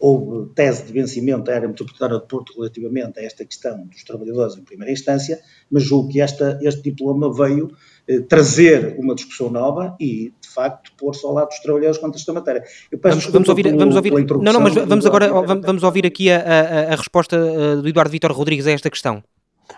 [0.00, 4.56] houve tese de vencimento da área metropolitana de Porto relativamente a esta questão dos trabalhadores
[4.56, 7.70] em primeira instância, mas julgo que esta, este diploma veio
[8.08, 12.18] eh, trazer uma discussão nova e, de facto, pôr-se ao lado dos trabalhadores quanto a
[12.18, 12.64] esta matéria.
[13.00, 16.38] vamos, vamos ouvir, pelo, vamos ouvir não, não, mas vamos agora vamos ouvir aqui a,
[16.38, 19.22] a, a resposta eh, do Eduardo Vitor Rodrigues a esta questão.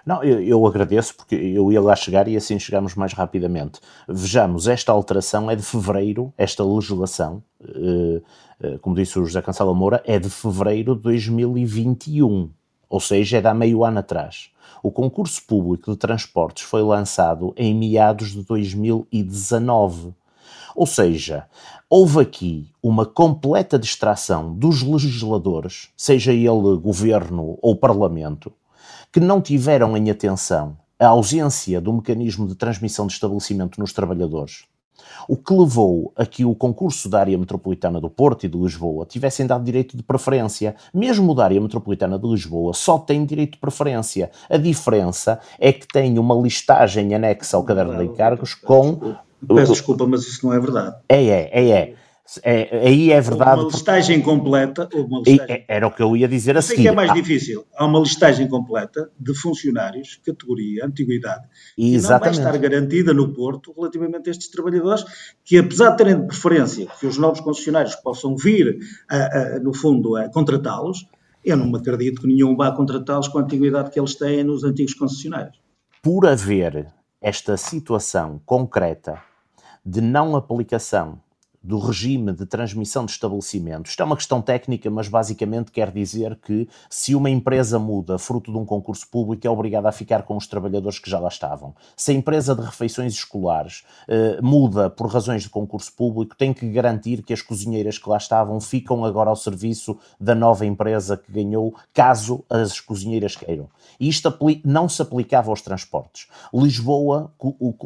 [0.04, 3.80] Não, eu, eu, agradeço porque eu ia lá chegar e assim chegamos mais rapidamente.
[4.08, 8.22] Vejamos, esta alteração é de fevereiro, esta legislação, eh,
[8.62, 12.50] eh, como disse o José Cancela Moura, é de fevereiro de 2021,
[12.88, 14.50] ou seja, é de há meio ano atrás.
[14.82, 20.14] O concurso público de transportes foi lançado em meados de 2019.
[20.74, 21.46] Ou seja,
[21.88, 28.52] houve aqui uma completa distração dos legisladores, seja ele governo ou parlamento,
[29.12, 34.64] que não tiveram em atenção a ausência do mecanismo de transmissão de estabelecimento nos trabalhadores,
[35.26, 39.06] o que levou a que o concurso da área metropolitana do Porto e de Lisboa
[39.06, 40.76] tivessem dado direito de preferência.
[40.92, 44.30] Mesmo o da área metropolitana de Lisboa só tem direito de preferência.
[44.48, 49.16] A diferença é que tem uma listagem anexa ao caderno de encargos com.
[49.48, 50.96] Peço desculpa, mas isso não é verdade.
[51.08, 51.94] É, é, é, é.
[52.44, 53.50] É, aí é verdade.
[53.50, 54.88] Houve uma listagem completa.
[54.94, 55.54] Uma listagem...
[55.56, 56.80] É, era o que eu ia dizer a seguir.
[56.80, 57.14] O que é mais ah.
[57.14, 57.66] difícil?
[57.74, 63.72] Há uma listagem completa de funcionários, categoria, antiguidade, que não vai estar garantida no Porto
[63.76, 65.04] relativamente a estes trabalhadores,
[65.44, 68.78] que apesar de terem de preferência que os novos concessionários possam vir,
[69.10, 71.08] a, a, no fundo, a contratá-los,
[71.44, 74.62] eu não me acredito que nenhum vá contratá-los com a antiguidade que eles têm nos
[74.62, 75.58] antigos concessionários.
[76.02, 76.86] Por haver
[77.20, 79.20] esta situação concreta
[79.84, 81.18] de não aplicação
[81.62, 83.90] do regime de transmissão de estabelecimentos.
[83.90, 88.50] Isto é uma questão técnica, mas basicamente quer dizer que se uma empresa muda fruto
[88.50, 91.74] de um concurso público, é obrigada a ficar com os trabalhadores que já lá estavam.
[91.96, 96.68] Se a empresa de refeições escolares eh, muda por razões de concurso público, tem que
[96.70, 101.30] garantir que as cozinheiras que lá estavam ficam agora ao serviço da nova empresa que
[101.30, 103.68] ganhou, caso as cozinheiras queiram.
[103.98, 106.26] E isto não se aplicava aos transportes.
[106.54, 107.32] Lisboa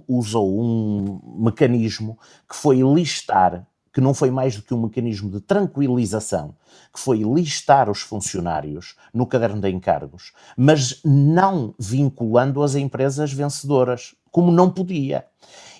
[0.06, 5.40] usou um mecanismo que foi listar que não foi mais do que um mecanismo de
[5.40, 6.56] tranquilização,
[6.92, 14.16] que foi listar os funcionários no caderno de encargos, mas não vinculando as empresas vencedoras,
[14.32, 15.24] como não podia.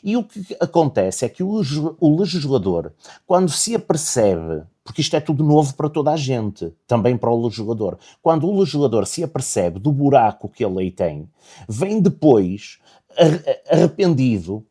[0.02, 2.92] E o que acontece é que o legislador,
[3.26, 7.42] quando se apercebe, porque isto é tudo novo para toda a gente, também para o
[7.42, 11.28] legislador, quando o legislador se apercebe do buraco que a lei tem,
[11.68, 12.78] vem depois
[13.70, 14.64] arrependido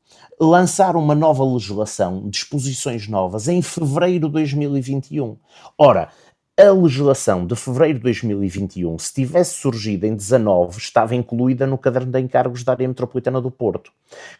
[0.43, 5.37] lançar uma nova legislação, disposições novas, em fevereiro de 2021.
[5.77, 6.09] Ora,
[6.55, 12.11] a legislação de fevereiro de 2021, se tivesse surgido em 19, estava incluída no caderno
[12.11, 13.91] de encargos da área metropolitana do Porto.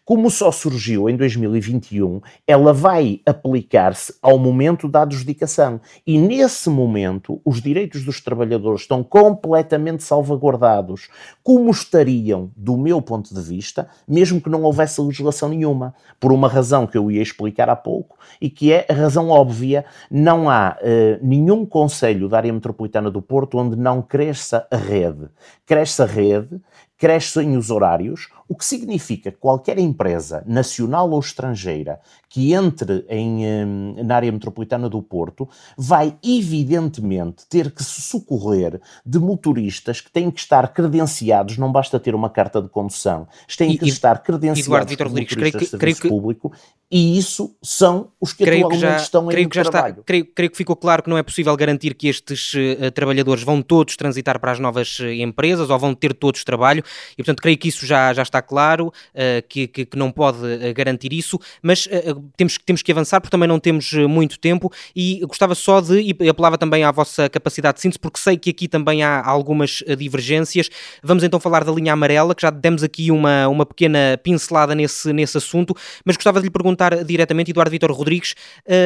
[0.05, 5.81] Como só surgiu em 2021, ela vai aplicar-se ao momento da adjudicação.
[6.05, 11.09] E nesse momento, os direitos dos trabalhadores estão completamente salvaguardados,
[11.41, 16.47] como estariam, do meu ponto de vista, mesmo que não houvesse legislação nenhuma, por uma
[16.47, 20.77] razão que eu ia explicar há pouco, e que é a razão óbvia: não há
[20.79, 25.29] uh, nenhum conceito Conselho da área metropolitana do Porto onde não cresça a rede.
[25.65, 26.61] Cresce a rede,
[27.03, 33.45] crescem os horários, o que significa que qualquer empresa, nacional ou estrangeira, que entre em,
[33.45, 40.09] hum, na área metropolitana do Porto, vai evidentemente ter que se socorrer de motoristas que
[40.09, 44.23] têm que estar credenciados, não basta ter uma carta de condução, têm que e, estar
[44.23, 46.53] credenciados Eduardo Vitor Rodrigues, creio que, creio que, público,
[46.95, 49.91] e isso são os que creio atualmente que já, estão creio em que já trabalho.
[49.93, 53.41] Está, creio, creio, que ficou claro que não é possível garantir que estes uh, trabalhadores
[53.41, 56.83] vão todos transitar para as novas uh, empresas ou vão ter todos trabalho.
[57.13, 60.39] E portanto creio que isso já, já está claro, uh, que, que, que, não pode
[60.39, 64.71] uh, garantir isso, mas uh, temos, temos que avançar porque também não temos muito tempo.
[64.95, 68.49] E gostava só de, e apelava também à vossa capacidade de síntese, porque sei que
[68.49, 70.69] aqui também há algumas divergências.
[71.01, 75.11] Vamos então falar da linha amarela, que já demos aqui uma, uma pequena pincelada nesse,
[75.13, 75.75] nesse assunto,
[76.05, 78.35] mas gostava de lhe perguntar diretamente, Eduardo Vitor Rodrigues,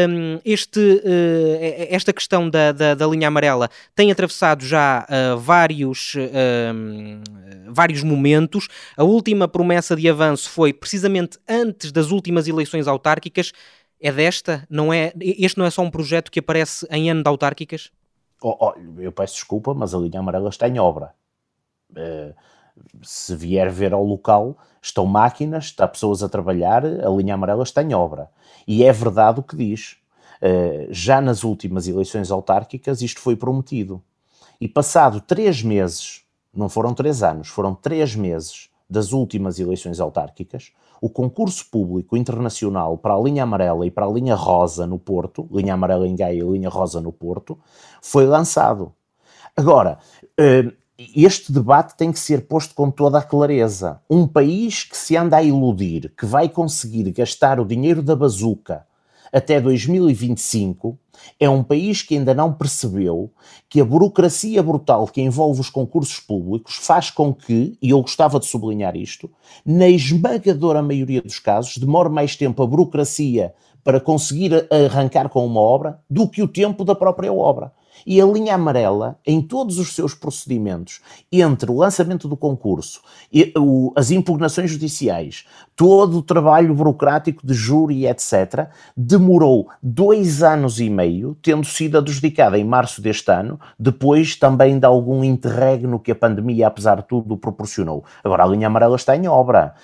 [0.09, 1.01] um, este,
[1.89, 5.05] esta questão da, da, da, linha amarela tem atravessado já
[5.39, 6.13] vários,
[7.67, 8.67] vários momentos.
[8.95, 13.51] A última promessa de avanço foi precisamente antes das últimas eleições autárquicas.
[13.99, 14.65] É desta?
[14.69, 17.91] Não é, este não é só um projeto que aparece em ano de autárquicas?
[18.41, 21.13] Oh, oh, eu peço desculpa, mas a linha amarela está em obra.
[21.91, 22.33] Uh,
[23.01, 27.81] se vier ver ao local, estão máquinas, está pessoas a trabalhar, a linha amarela está
[27.81, 28.29] em obra.
[28.67, 29.97] E é verdade o que diz.
[30.41, 34.03] Uh, já nas últimas eleições autárquicas isto foi prometido.
[34.61, 36.23] E passado três meses,
[36.57, 42.97] não foram três anos, foram três meses das últimas eleições autárquicas, o concurso público internacional
[42.97, 46.39] para a linha amarela e para a linha rosa no Porto, linha amarela em Gaia
[46.39, 47.57] e linha rosa no Porto,
[48.01, 48.93] foi lançado.
[49.55, 49.99] Agora,
[50.39, 50.71] eh,
[51.15, 54.01] este debate tem que ser posto com toda a clareza.
[54.09, 58.85] Um país que se anda a iludir que vai conseguir gastar o dinheiro da bazuca
[59.31, 60.97] até 2025
[61.39, 63.31] é um país que ainda não percebeu
[63.69, 68.39] que a burocracia brutal que envolve os concursos públicos faz com que, e eu gostava
[68.39, 69.29] de sublinhar isto,
[69.65, 75.61] na esmagadora maioria dos casos, demore mais tempo a burocracia para conseguir arrancar com uma
[75.61, 77.71] obra do que o tempo da própria obra.
[78.09, 83.51] E a linha amarela, em todos os seus procedimentos, entre o lançamento do concurso, e,
[83.57, 85.43] o, as impugnações judiciais,
[85.75, 92.57] todo o trabalho burocrático de júri, etc., demorou dois anos e meio, tendo sido adjudicada
[92.57, 97.35] em março deste ano, depois também de algum interregno que a pandemia, apesar de tudo,
[97.35, 98.05] proporcionou.
[98.23, 99.75] Agora, a linha amarela está em obra.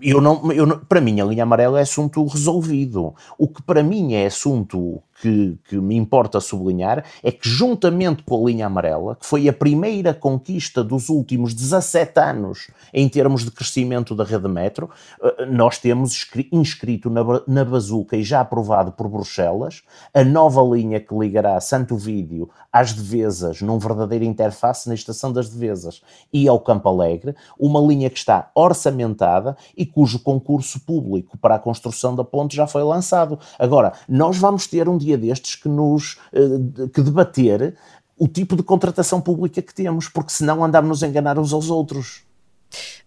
[0.00, 3.14] Eu não, eu não, para mim, a linha amarela é assunto resolvido.
[3.36, 8.42] O que para mim é assunto que, que, me importa sublinhar é que, juntamente com
[8.42, 13.50] a linha amarela, que foi a primeira conquista dos últimos 17 anos em termos de
[13.50, 14.90] crescimento da rede metro,
[15.22, 19.82] eh, nós temos inscrito na, na bazuca e já aprovado por Bruxelas
[20.14, 25.48] a nova linha que ligará Santo Vídeo às Devesas, num verdadeiro interface na Estação das
[25.48, 26.02] Devesas
[26.32, 31.58] e ao Campo Alegre, uma linha que está orçamentada e cujo concurso público para a
[31.58, 33.38] construção da ponte já foi lançado.
[33.58, 37.76] Agora, nós vamos ter um dia destes que nos eh, que debater
[38.18, 42.27] o tipo de contratação pública que temos, porque senão andamos a enganar uns aos outros.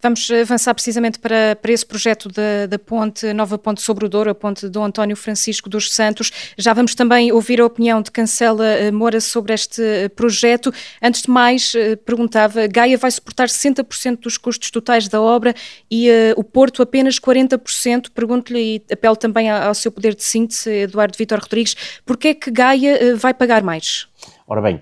[0.02, 4.32] Vamos avançar precisamente para, para esse projeto da, da ponte, nova ponte sobre o Douro,
[4.32, 6.32] a ponte do António Francisco dos Santos.
[6.58, 10.74] Já vamos também ouvir a opinião de Cancela eh, Moura sobre este eh, projeto.
[11.02, 15.54] Antes de mais, eh, perguntava, Gaia vai suportar 60% dos custos totais da obra
[15.89, 18.10] e uh, o Porto apenas 40%.
[18.13, 22.50] Pergunto-lhe e apelo também ao seu poder de síntese, Eduardo Vitor Rodrigues, porquê é que
[22.50, 24.08] Gaia vai pagar mais?
[24.47, 24.82] Ora bem,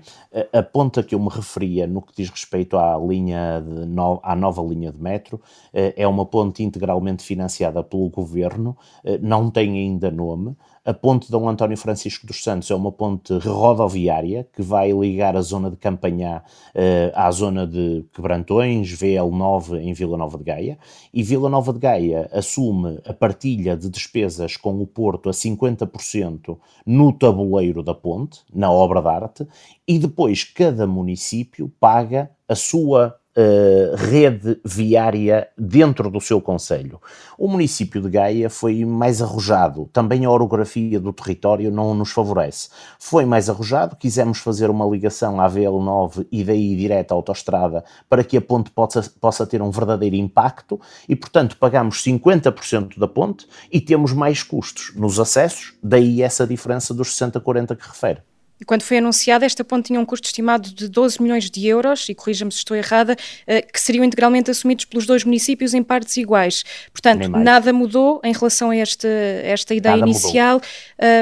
[0.52, 4.62] a, ponta que eu me referia no que diz respeito à linha no, à nova
[4.62, 5.40] linha de metro
[5.72, 11.30] eh, é uma ponte integralmente financiada pelo governo, eh, não tem ainda nome, a ponte
[11.30, 15.76] Dom António Francisco dos Santos é uma ponte rodoviária que vai ligar a zona de
[15.76, 16.42] Campanhá
[16.74, 20.78] uh, à zona de Quebrantões, VL9 em Vila Nova de Gaia,
[21.12, 26.56] e Vila Nova de Gaia assume a partilha de despesas com o Porto a 50%
[26.86, 29.46] no tabuleiro da ponte, na obra de arte,
[29.86, 37.00] e depois cada município paga a sua uh, rede viária dentro do seu conselho.
[37.38, 42.68] O município de Gaia foi mais arrojado, também a orografia do território não nos favorece.
[42.98, 48.22] Foi mais arrojado, quisemos fazer uma ligação à VL9 e daí direto à autoestrada para
[48.22, 53.46] que a ponte possa, possa ter um verdadeiro impacto e, portanto, pagamos 50% da ponte
[53.72, 58.29] e temos mais custos nos acessos, daí essa diferença dos 60-40 que refere.
[58.60, 62.08] E quando foi anunciada, esta ponte tinha um custo estimado de 12 milhões de euros,
[62.08, 66.16] e corrija-me se estou errada, eh, que seriam integralmente assumidos pelos dois municípios em partes
[66.18, 66.62] iguais.
[66.92, 70.60] Portanto, nada mudou em relação a esta, esta ideia nada inicial.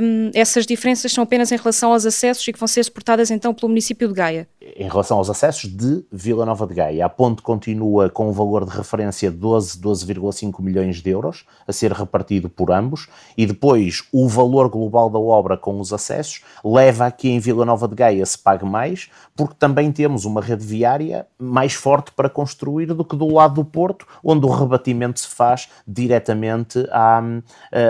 [0.02, 3.54] Um, essas diferenças são apenas em relação aos acessos e que vão ser suportadas então
[3.54, 4.48] pelo município de Gaia.
[4.76, 8.64] Em relação aos acessos de Vila Nova de Gaia, a ponte continua com um valor
[8.64, 14.02] de referência de 12, 12,5 milhões de euros, a ser repartido por ambos, e depois
[14.12, 18.24] o valor global da obra com os acessos leva aqui em Vila Nova de Gaia
[18.24, 23.16] se pague mais, porque também temos uma rede viária mais forte para construir do que
[23.16, 27.22] do lado do Porto, onde o rebatimento se faz diretamente à,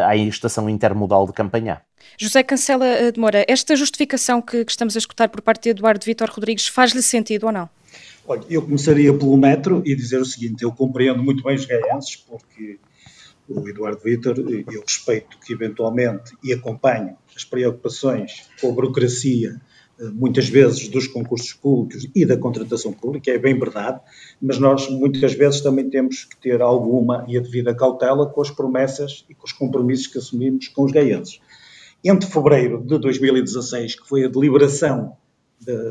[0.06, 1.80] à estação intermodal de Campanhã.
[2.16, 6.04] José Cancela de Moura, esta justificação que, que estamos a escutar por parte de Eduardo
[6.04, 7.68] Vitor Rodrigues faz-lhe sentido ou não?
[8.26, 12.16] Olha, eu começaria pelo metro e dizer o seguinte: eu compreendo muito bem os gaienses,
[12.16, 12.78] porque
[13.48, 19.60] o Eduardo Vitor, eu respeito que eventualmente e acompanho as preocupações com a burocracia,
[19.98, 24.00] eh, muitas vezes dos concursos públicos e da contratação pública, é bem verdade,
[24.40, 28.50] mas nós muitas vezes também temos que ter alguma e a devida cautela com as
[28.50, 31.40] promessas e com os compromissos que assumimos com os gaienses.
[32.04, 35.16] Entre fevereiro de 2016, que foi a deliberação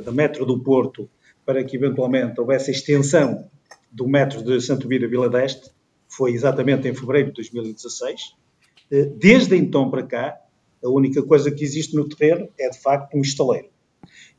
[0.05, 1.09] da Metro do Porto
[1.45, 3.49] para que eventualmente houvesse a extensão
[3.91, 5.71] do metro de Santo Vira Vila d'Este,
[6.17, 8.35] foi exatamente em fevereiro de 2016.
[8.91, 10.35] Eh, desde então para cá,
[10.83, 13.69] a única coisa que existe no terreno é de facto um estaleiro.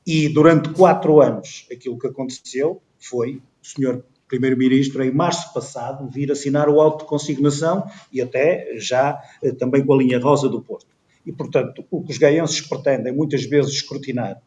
[0.04, 6.32] E durante quatro anos, aquilo que aconteceu foi o senhor Primeiro-Ministro, em março passado, vir
[6.32, 10.60] assinar o auto de consignação e até já eh, também com a linha rosa do
[10.60, 10.88] Porto.
[11.24, 14.42] E, portanto, o que os gaienses pretendem muitas vezes escrutinar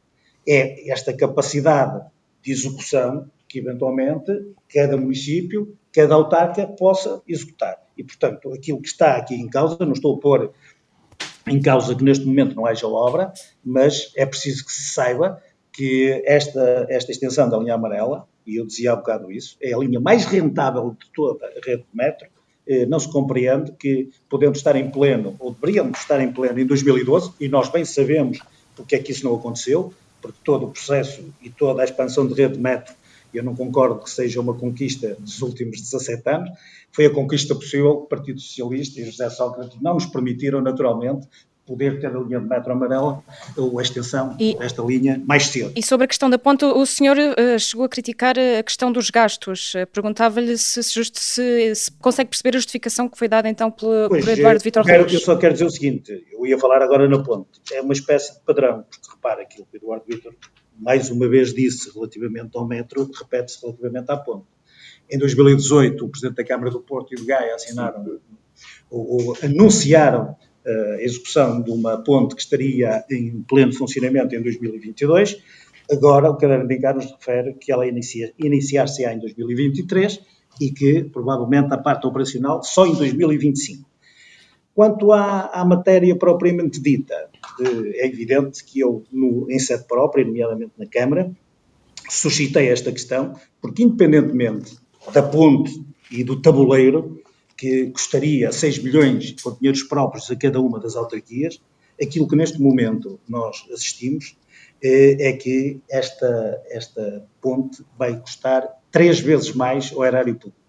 [0.46, 2.04] é esta capacidade
[2.44, 4.32] de execução que, eventualmente,
[4.74, 7.78] cada município, cada autarca possa executar.
[7.98, 10.54] E, portanto, aquilo que está aqui em causa, não estou a pôr
[11.46, 13.34] em causa que neste momento não haja obra,
[13.64, 15.42] mas é preciso que se saiba
[15.74, 19.78] que esta, esta extensão da linha amarela, e eu dizia há bocado isso, é a
[19.78, 22.28] linha mais rentável de toda a rede de metro,
[22.68, 26.66] eh, não se compreende que podemos estar em pleno, ou deveríamos estar em pleno em
[26.66, 28.40] 2012, e nós bem sabemos
[28.76, 32.34] porque é que isso não aconteceu, porque todo o processo e toda a expansão de
[32.34, 32.94] rede de metro,
[33.38, 36.50] eu não concordo que seja uma conquista dos últimos 17 anos,
[36.92, 41.28] foi a conquista possível que o Partido Socialista e José Sócrates não nos permitiram, naturalmente,
[41.66, 43.24] poder ter a linha de metro amarela
[43.56, 45.72] ou a extensão e, desta linha mais cedo.
[45.76, 49.10] E sobre a questão da ponte, o senhor uh, chegou a criticar a questão dos
[49.10, 49.74] gastos.
[49.76, 54.10] Uh, Perguntava-lhe se, se, se, se, consegue perceber a justificação que foi dada então pelo,
[54.10, 55.14] pois, por Eduardo Vitor Reis.
[55.14, 58.34] Eu só quero dizer o seguinte, eu ia falar agora na ponte, é uma espécie
[58.34, 60.34] de padrão, porque repara aquilo que o Eduardo Vitor
[60.78, 64.48] mais uma vez disse relativamente ao metro, repete-se relativamente à ponte.
[65.10, 68.20] Em 2018, o Presidente da Câmara do Porto e de Gaia assinaram
[68.90, 75.42] ou, ou anunciaram a execução de uma ponte que estaria em pleno funcionamento em 2022.
[75.92, 80.22] Agora, o caderno de nos refere que ela inicia, iniciar-se-á em 2023
[80.60, 83.90] e que, provavelmente, a parte operacional só em 2025.
[84.74, 90.74] Quanto à, à matéria propriamente dita, é evidente que eu, no, em sede própria, nomeadamente
[90.78, 91.32] na Câmara,
[92.10, 94.78] suscitei esta questão, porque, independentemente
[95.14, 97.22] da ponte e do tabuleiro,
[97.58, 101.60] que custaria 6 milhões com dinheiros próprios a cada uma das autarquias,
[102.02, 104.36] aquilo que neste momento nós assistimos
[104.84, 110.60] é, é que esta, esta ponte vai custar três vezes mais ao erário público.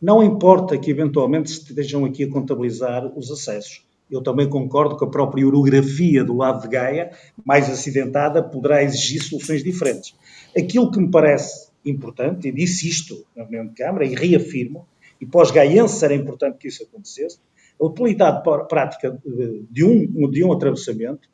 [0.00, 3.82] Não importa que eventualmente estejam aqui a contabilizar os acessos.
[4.12, 9.22] Eu também concordo que a própria orografia do lado de Gaia, mais acidentada, poderá exigir
[9.22, 10.14] soluções diferentes.
[10.54, 14.86] Aquilo que me parece importante, e disse isto na reunião de Câmara, e reafirmo,
[15.18, 17.38] e pós-gaiense era importante que isso acontecesse,
[17.80, 19.18] a utilidade prática
[19.70, 21.26] de um, de um atravessamento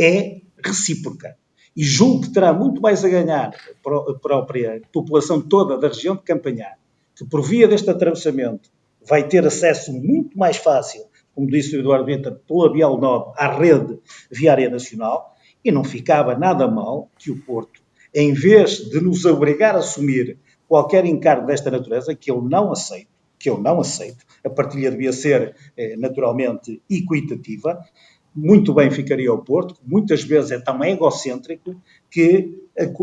[0.00, 1.36] é recíproca.
[1.76, 6.22] E julgo que terá muito mais a ganhar a própria população toda da região de
[6.22, 6.78] Campanhar,
[7.14, 8.70] que por via deste atravessamento
[9.06, 11.02] vai ter acesso muito mais fácil,
[11.34, 13.98] como disse o Eduardo Vinter, pela Bial Nobre, à rede
[14.30, 17.80] viária nacional, e não ficava nada mal que o Porto,
[18.14, 23.10] em vez de nos obrigar a assumir qualquer encargo desta natureza, que eu não aceito,
[23.38, 24.24] que eu não aceito.
[24.44, 27.78] A partilha devia ser eh, naturalmente equitativa.
[28.34, 31.80] Muito bem ficaria ao Porto, muitas vezes é tão egocêntrico
[32.10, 32.58] que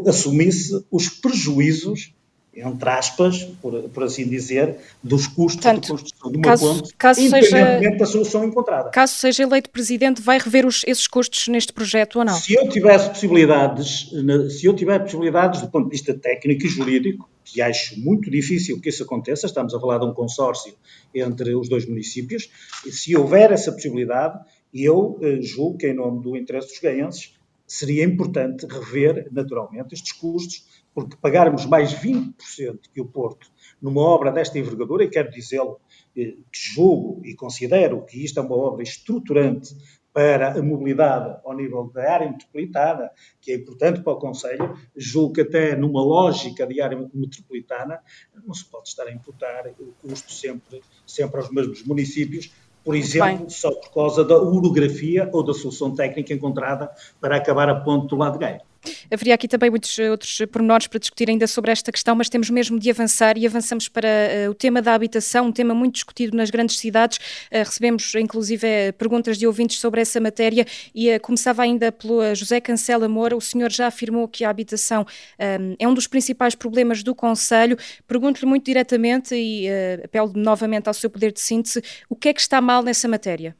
[0.07, 2.15] assumisse os prejuízos
[2.55, 6.93] entre aspas, por, por, assim dizer, dos custos Portanto, de construção de uma caso, ponte,
[6.97, 8.89] caso independentemente seja, da solução encontrada.
[8.89, 12.33] Caso seja eleito Presidente, vai rever os, esses custos neste projeto ou não?
[12.33, 14.09] Se eu tivesse possibilidades,
[14.57, 18.79] se eu tiver possibilidades do ponto de vista técnico e jurídico, que acho muito difícil
[18.79, 20.75] que isso aconteça, estamos a falar de um consórcio
[21.13, 22.49] entre os dois municípios,
[22.91, 24.39] se houver essa possibilidade,
[24.73, 27.33] eu eh, julgo que em nome do interesse dos gaenses
[27.65, 30.65] seria importante rever naturalmente estes custos,
[30.99, 33.47] porque pagarmos mais 20% que o Porto
[33.81, 35.79] numa obra desta envergadura, e quero dizê-lo,
[36.15, 39.75] eh, que julgo e considero que isto é uma obra estruturante
[40.11, 45.35] para a mobilidade ao nível da área metropolitana, que é importante para o Conselho, julgo
[45.35, 48.01] que até numa lógica de área metropolitana
[48.45, 52.51] não se pode estar a imputar o custo sempre, sempre aos mesmos municípios,
[52.83, 53.49] por exemplo, Bem.
[53.49, 56.89] só por causa da orografia ou da solução técnica encontrada
[57.21, 58.68] para acabar a ponte do lado de Gaia.
[59.11, 62.79] Haveria aqui também muitos outros pormenores para discutir ainda sobre esta questão, mas temos mesmo
[62.79, 66.49] de avançar e avançamos para uh, o tema da habitação, um tema muito discutido nas
[66.49, 67.17] grandes cidades.
[67.17, 72.59] Uh, recebemos, inclusive, perguntas de ouvintes sobre essa matéria e uh, começava ainda pelo José
[72.61, 73.35] Cancela Moura.
[73.35, 75.05] O senhor já afirmou que a habitação
[75.39, 77.77] um, é um dos principais problemas do Conselho.
[78.07, 79.67] Pergunto-lhe muito diretamente e
[80.03, 83.55] apelo novamente ao seu poder de síntese: o que é que está mal nessa matéria?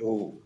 [0.00, 0.40] Eu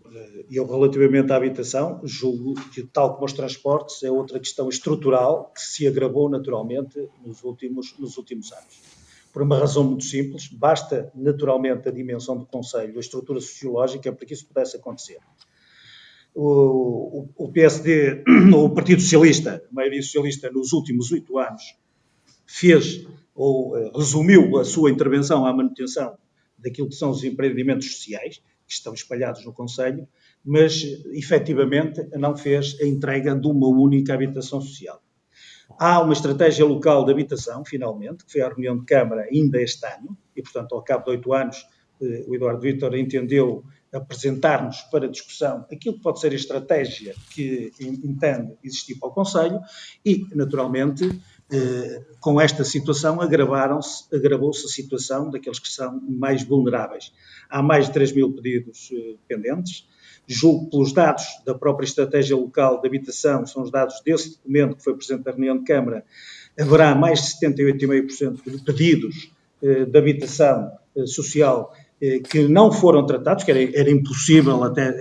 [0.50, 5.60] eu, relativamente à habitação, julgo que, tal como os transportes, é outra questão estrutural que
[5.60, 8.80] se agravou naturalmente nos últimos, nos últimos anos.
[9.32, 14.26] Por uma razão muito simples, basta naturalmente a dimensão do Conselho, a estrutura sociológica, para
[14.26, 15.18] que isso pudesse acontecer.
[16.34, 21.62] O, o, o PSD, o Partido Socialista, a maioria socialista, nos últimos oito anos,
[22.46, 26.16] fez ou uh, resumiu a sua intervenção à manutenção
[26.58, 28.42] daquilo que são os empreendimentos sociais,
[28.72, 30.08] que estão espalhados no Conselho,
[30.44, 35.00] mas efetivamente não fez a entrega de uma única habitação social.
[35.78, 39.86] Há uma estratégia local de habitação, finalmente, que foi à reunião de Câmara ainda este
[39.86, 41.66] ano, e, portanto, ao cabo de oito anos,
[42.00, 47.70] eh, o Eduardo Vítor entendeu apresentar-nos para discussão aquilo que pode ser a estratégia que
[47.78, 49.60] entende existir para o Conselho
[50.04, 51.08] e, naturalmente,
[52.20, 54.06] com esta situação agravou-se
[54.64, 57.12] a situação daqueles que são mais vulneráveis.
[57.50, 59.86] Há mais de 3 mil pedidos eh, pendentes,
[60.26, 64.84] julgo pelos dados da própria estratégia local de habitação, são os dados desse documento que
[64.84, 66.04] foi apresentado à reunião de Câmara,
[66.58, 69.30] haverá mais de 78,5% de pedidos
[69.62, 71.81] eh, de habitação eh, social eh,
[72.28, 74.92] que não foram tratados, que era, era impossível até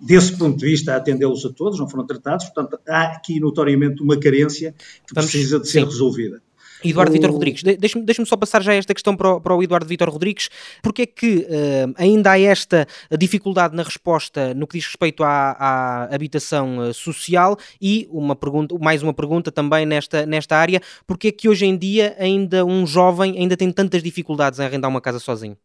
[0.00, 4.18] desse ponto de vista atendê-los a todos, não foram tratados, portanto há aqui notoriamente uma
[4.18, 4.74] carência
[5.06, 5.86] que precisa de ser sim.
[5.86, 6.42] resolvida.
[6.84, 7.14] Eduardo o...
[7.14, 10.08] Vitor Rodrigues, deixa-me deixa só passar já esta questão para o, para o Eduardo Vitor
[10.08, 10.48] Rodrigues.
[10.82, 12.86] Porque é que uh, ainda há esta
[13.18, 17.58] dificuldade na resposta no que diz respeito à, à habitação social?
[17.80, 21.76] E uma pergunta, mais uma pergunta também nesta, nesta área: porque é que hoje em
[21.76, 25.56] dia ainda um jovem ainda tem tantas dificuldades em arrendar uma casa sozinho?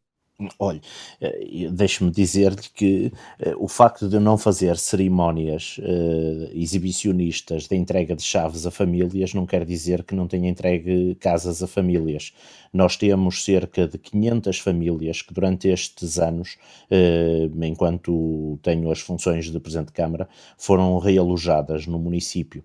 [0.59, 0.81] Olha,
[1.21, 3.09] eh, deixe-me dizer-lhe que
[3.39, 9.33] uh, o facto de não fazer cerimónias uh, exibicionistas de entrega de chaves a famílias
[9.33, 12.33] não quer dizer que não tenha entregue casas a famílias.
[12.73, 16.57] Nós temos cerca de 500 famílias que durante estes anos,
[16.91, 20.27] uh, enquanto tenho as funções de Presidente de Câmara,
[20.57, 22.61] foram realojadas no município.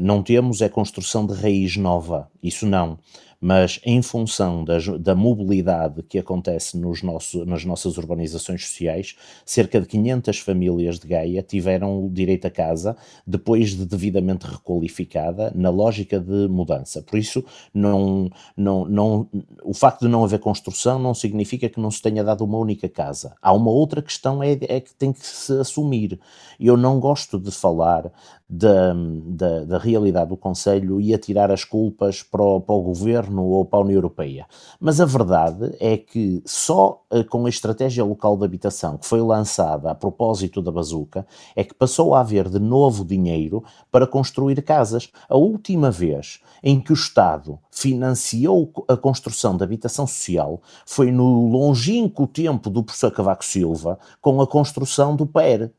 [0.00, 2.98] não temos é construção de raiz nova, isso não
[3.42, 9.80] mas em função da, da mobilidade que acontece nos nosso, nas nossas urbanizações sociais, cerca
[9.80, 16.20] de 500 famílias de Gaia tiveram direito a casa depois de devidamente requalificada na lógica
[16.20, 17.02] de mudança.
[17.02, 19.28] Por isso, não, não, não,
[19.64, 22.88] o facto de não haver construção não significa que não se tenha dado uma única
[22.88, 23.34] casa.
[23.42, 26.20] Há uma outra questão é, é que tem que se assumir.
[26.60, 28.12] Eu não gosto de falar
[28.54, 28.92] da,
[29.24, 33.64] da, da realidade do Conselho e atirar as culpas para o, para o governo ou
[33.64, 34.46] para a União Europeia.
[34.78, 39.22] Mas a verdade é que só eh, com a estratégia local de habitação que foi
[39.22, 41.26] lançada a propósito da bazuca
[41.56, 45.08] é que passou a haver de novo dinheiro para construir casas.
[45.30, 51.48] A última vez em que o Estado financiou a construção de habitação social foi no
[51.48, 55.72] longínquo tempo do professor Cavaco Silva com a construção do PER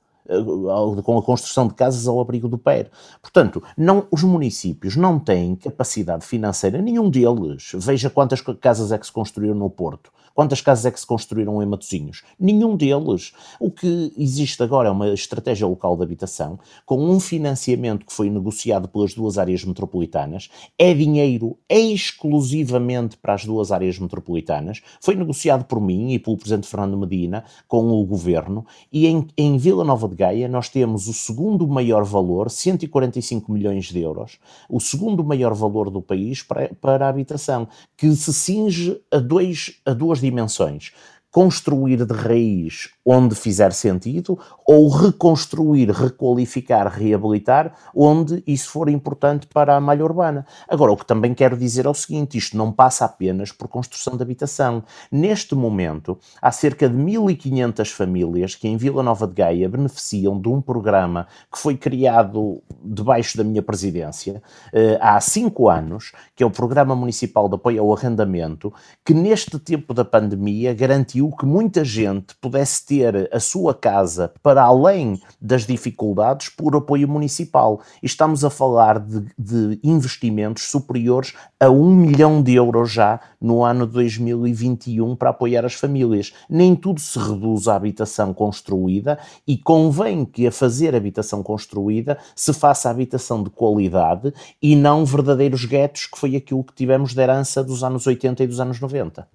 [1.04, 2.90] com a construção de casas ao abrigo do PER.
[3.22, 7.72] Portanto, não, os municípios não têm capacidade financeira, nenhum deles.
[7.76, 10.12] Veja quantas casas é que se construíram no Porto.
[10.34, 12.24] Quantas casas é que se construíram em Matosinhos?
[12.40, 13.34] Nenhum deles.
[13.60, 18.30] O que existe agora é uma estratégia local de habitação com um financiamento que foi
[18.30, 20.50] negociado pelas duas áreas metropolitanas.
[20.78, 24.82] É dinheiro exclusivamente para as duas áreas metropolitanas.
[25.00, 29.58] Foi negociado por mim e pelo Presidente Fernando Medina com o Governo e em, em
[29.58, 34.80] Vila Nova de Gaia nós temos o segundo maior valor, 145 milhões de euros, o
[34.80, 39.94] segundo maior valor do país para, para a habitação, que se cinge a, dois, a
[39.94, 40.92] duas dimensões.
[41.30, 49.76] Construir de raiz onde fizer sentido, ou reconstruir, requalificar, reabilitar, onde isso for importante para
[49.76, 50.46] a malha urbana.
[50.68, 54.16] Agora, o que também quero dizer é o seguinte: isto não passa apenas por construção
[54.16, 54.84] de habitação.
[55.12, 60.48] Neste momento, há cerca de 1.500 famílias que em Vila Nova de Gaia beneficiam de
[60.48, 64.42] um programa que foi criado debaixo da minha presidência
[64.72, 68.74] eh, há cinco anos, que é o Programa Municipal de Apoio ao Arrendamento,
[69.04, 74.32] que neste tempo da pandemia garantiu que muita gente pudesse ter ter a sua casa
[74.44, 77.82] para além das dificuldades por apoio municipal.
[78.04, 83.88] Estamos a falar de, de investimentos superiores a um milhão de euros já no ano
[83.88, 86.34] 2021 para apoiar as famílias.
[86.48, 89.18] Nem tudo se reduz à habitação construída
[89.48, 94.32] e convém que a fazer habitação construída se faça habitação de qualidade
[94.62, 98.48] e não verdadeiros guetos, que foi aquilo que tivemos de herança dos anos 80 e
[98.48, 99.28] dos anos 90.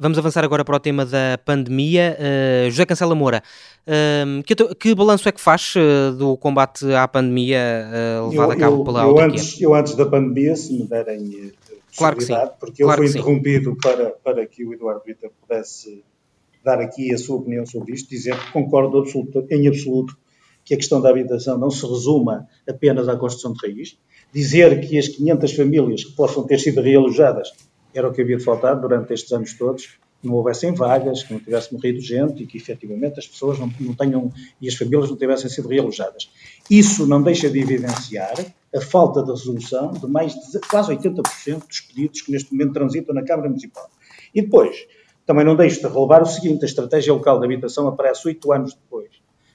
[0.00, 2.16] Vamos avançar agora para o tema da pandemia.
[2.20, 3.42] Uh, José Cancela Moura,
[3.84, 7.58] uh, que, que balanço é que faz uh, do combate à pandemia
[8.30, 11.52] levado eu, a cabo pela eu, eu antes, eu antes da pandemia, se me derem
[11.96, 12.34] claro que sim.
[12.60, 16.04] porque claro eu fui interrompido para, para que o Eduardo Vitor pudesse
[16.64, 20.16] dar aqui a sua opinião sobre isto, dizer que concordo absoluto, em absoluto
[20.64, 23.98] que a questão da habitação não se resuma apenas à construção de raiz,
[24.32, 27.48] dizer que as 500 famílias que possam ter sido realojadas
[27.98, 31.40] era o que havia de faltar durante estes anos todos, não houvessem vagas, que não
[31.40, 35.16] tivesse morrido gente e que efetivamente as pessoas não, não tenham e as famílias não
[35.16, 36.30] tivessem sido realojadas.
[36.68, 38.34] Isso não deixa de evidenciar
[38.74, 43.14] a falta de resolução de mais de quase 80% dos pedidos que neste momento transitam
[43.14, 43.88] na Câmara Municipal.
[44.34, 44.86] E depois,
[45.24, 48.74] também não deixo de relevar o seguinte: a estratégia local de habitação aparece oito anos
[48.74, 49.08] depois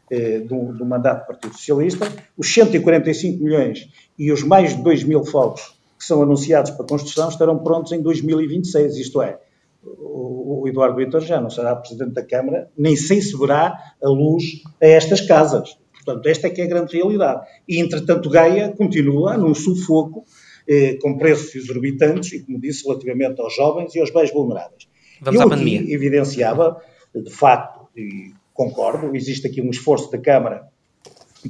[0.09, 5.03] eh, do, do mandato do Partido Socialista, os 145 milhões e os mais de 2
[5.03, 9.39] mil fogos que são anunciados para construção estarão prontos em 2026, isto é,
[9.83, 14.43] o, Eduardo Vitor já não será Presidente da Câmara, nem sei se verá a luz
[14.81, 15.77] a estas casas.
[15.93, 17.45] Portanto, esta é que é a grande realidade.
[17.67, 20.25] E, entretanto, Gaia continua num sufoco
[20.67, 24.87] eh, com preços exorbitantes e, como disse, relativamente aos jovens e aos mais vulneráveis.
[25.21, 25.79] Vamos Eu à pandemia.
[25.93, 26.81] evidenciava,
[27.15, 30.67] de facto, e concordo, existe aqui um esforço da Câmara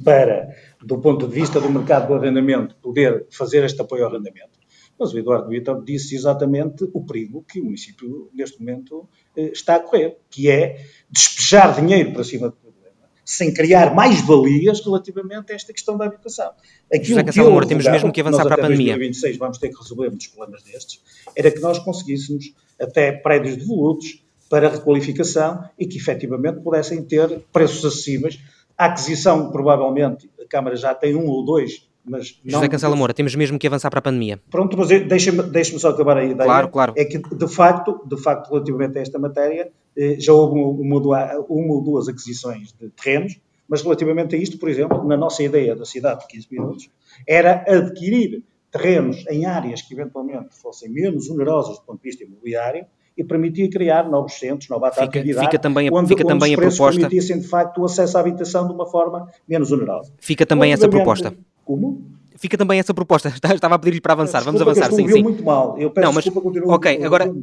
[0.03, 0.49] para,
[0.85, 4.59] do ponto de vista do mercado do arrendamento, poder fazer este apoio ao arrendamento.
[4.99, 9.75] Mas o Eduardo Vitor disse exatamente o perigo que o município, neste momento, eh, está
[9.75, 15.51] a correr, que é despejar dinheiro para cima do problema, sem criar mais valias relativamente
[15.51, 16.51] a esta questão da habitação.
[16.93, 18.93] Aquilo que eu temos mesmo que avançar para a pandemia.
[18.93, 21.01] Em 2026 vamos ter que resolver muitos problemas destes,
[21.35, 27.83] era que nós conseguíssemos até prédios devolutos para requalificação e que efetivamente pudessem ter preços
[27.83, 28.39] acessíveis
[28.77, 32.59] a aquisição, provavelmente, a Câmara já tem um ou dois, mas não...
[32.59, 34.39] José Cancela Moura, temos mesmo que avançar para a pandemia.
[34.49, 36.45] Pronto, mas deixa-me deixa só acabar a ideia.
[36.45, 36.93] Claro, claro.
[36.97, 41.73] É que, de facto, de facto relativamente a esta matéria, eh, já houve uma, uma
[41.73, 45.85] ou duas aquisições de terrenos, mas relativamente a isto, por exemplo, na nossa ideia da
[45.85, 46.89] cidade de 15 minutos,
[47.27, 52.85] era adquirir terrenos em áreas que eventualmente fossem menos onerosas do ponto de vista imobiliário,
[53.17, 56.59] e permitia criar novos centros, nova atividade, fica, fica também, onde, fica onde também os
[56.59, 60.11] a proposta permitissem de facto o acesso à habitação de uma forma menos onerosa.
[60.19, 61.33] Fica também essa proposta.
[61.63, 62.13] Como?
[62.35, 63.29] Fica também essa proposta.
[63.53, 64.39] Estava a pedir-lhe para avançar.
[64.39, 65.23] Desculpa, vamos avançar, sim, sim.
[65.23, 65.77] muito mal.
[65.77, 66.73] Eu peço Não, mas, desculpa, continuo.
[66.73, 67.33] Ok, agora,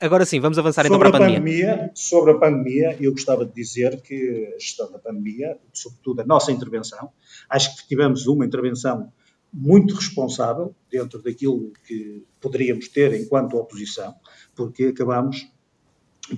[0.00, 1.38] agora sim, vamos avançar então para a pandemia.
[1.38, 1.90] pandemia.
[1.94, 6.50] Sobre a pandemia, eu gostava de dizer que a gestão da pandemia, sobretudo a nossa
[6.50, 7.10] intervenção,
[7.48, 9.12] acho que tivemos uma intervenção
[9.52, 14.14] muito responsável dentro daquilo que poderíamos ter enquanto oposição,
[14.54, 15.48] porque acabamos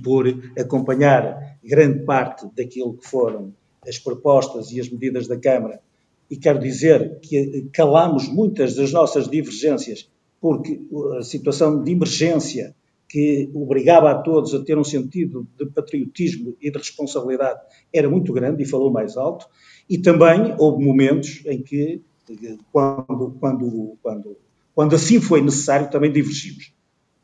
[0.03, 0.27] por
[0.59, 3.53] acompanhar grande parte daquilo que foram
[3.87, 5.81] as propostas e as medidas da Câmara,
[6.31, 10.11] e quero dizer que calamos muitas das nossas divergências,
[10.41, 10.81] porque
[11.19, 12.75] a situação de emergência
[13.09, 17.61] que obrigava a todos a ter um sentido de patriotismo e de responsabilidade
[17.93, 19.47] era muito grande e falou mais alto,
[19.89, 22.03] e também houve momentos em que,
[22.73, 24.37] quando, quando, quando,
[24.75, 26.74] quando assim foi necessário, também divergimos.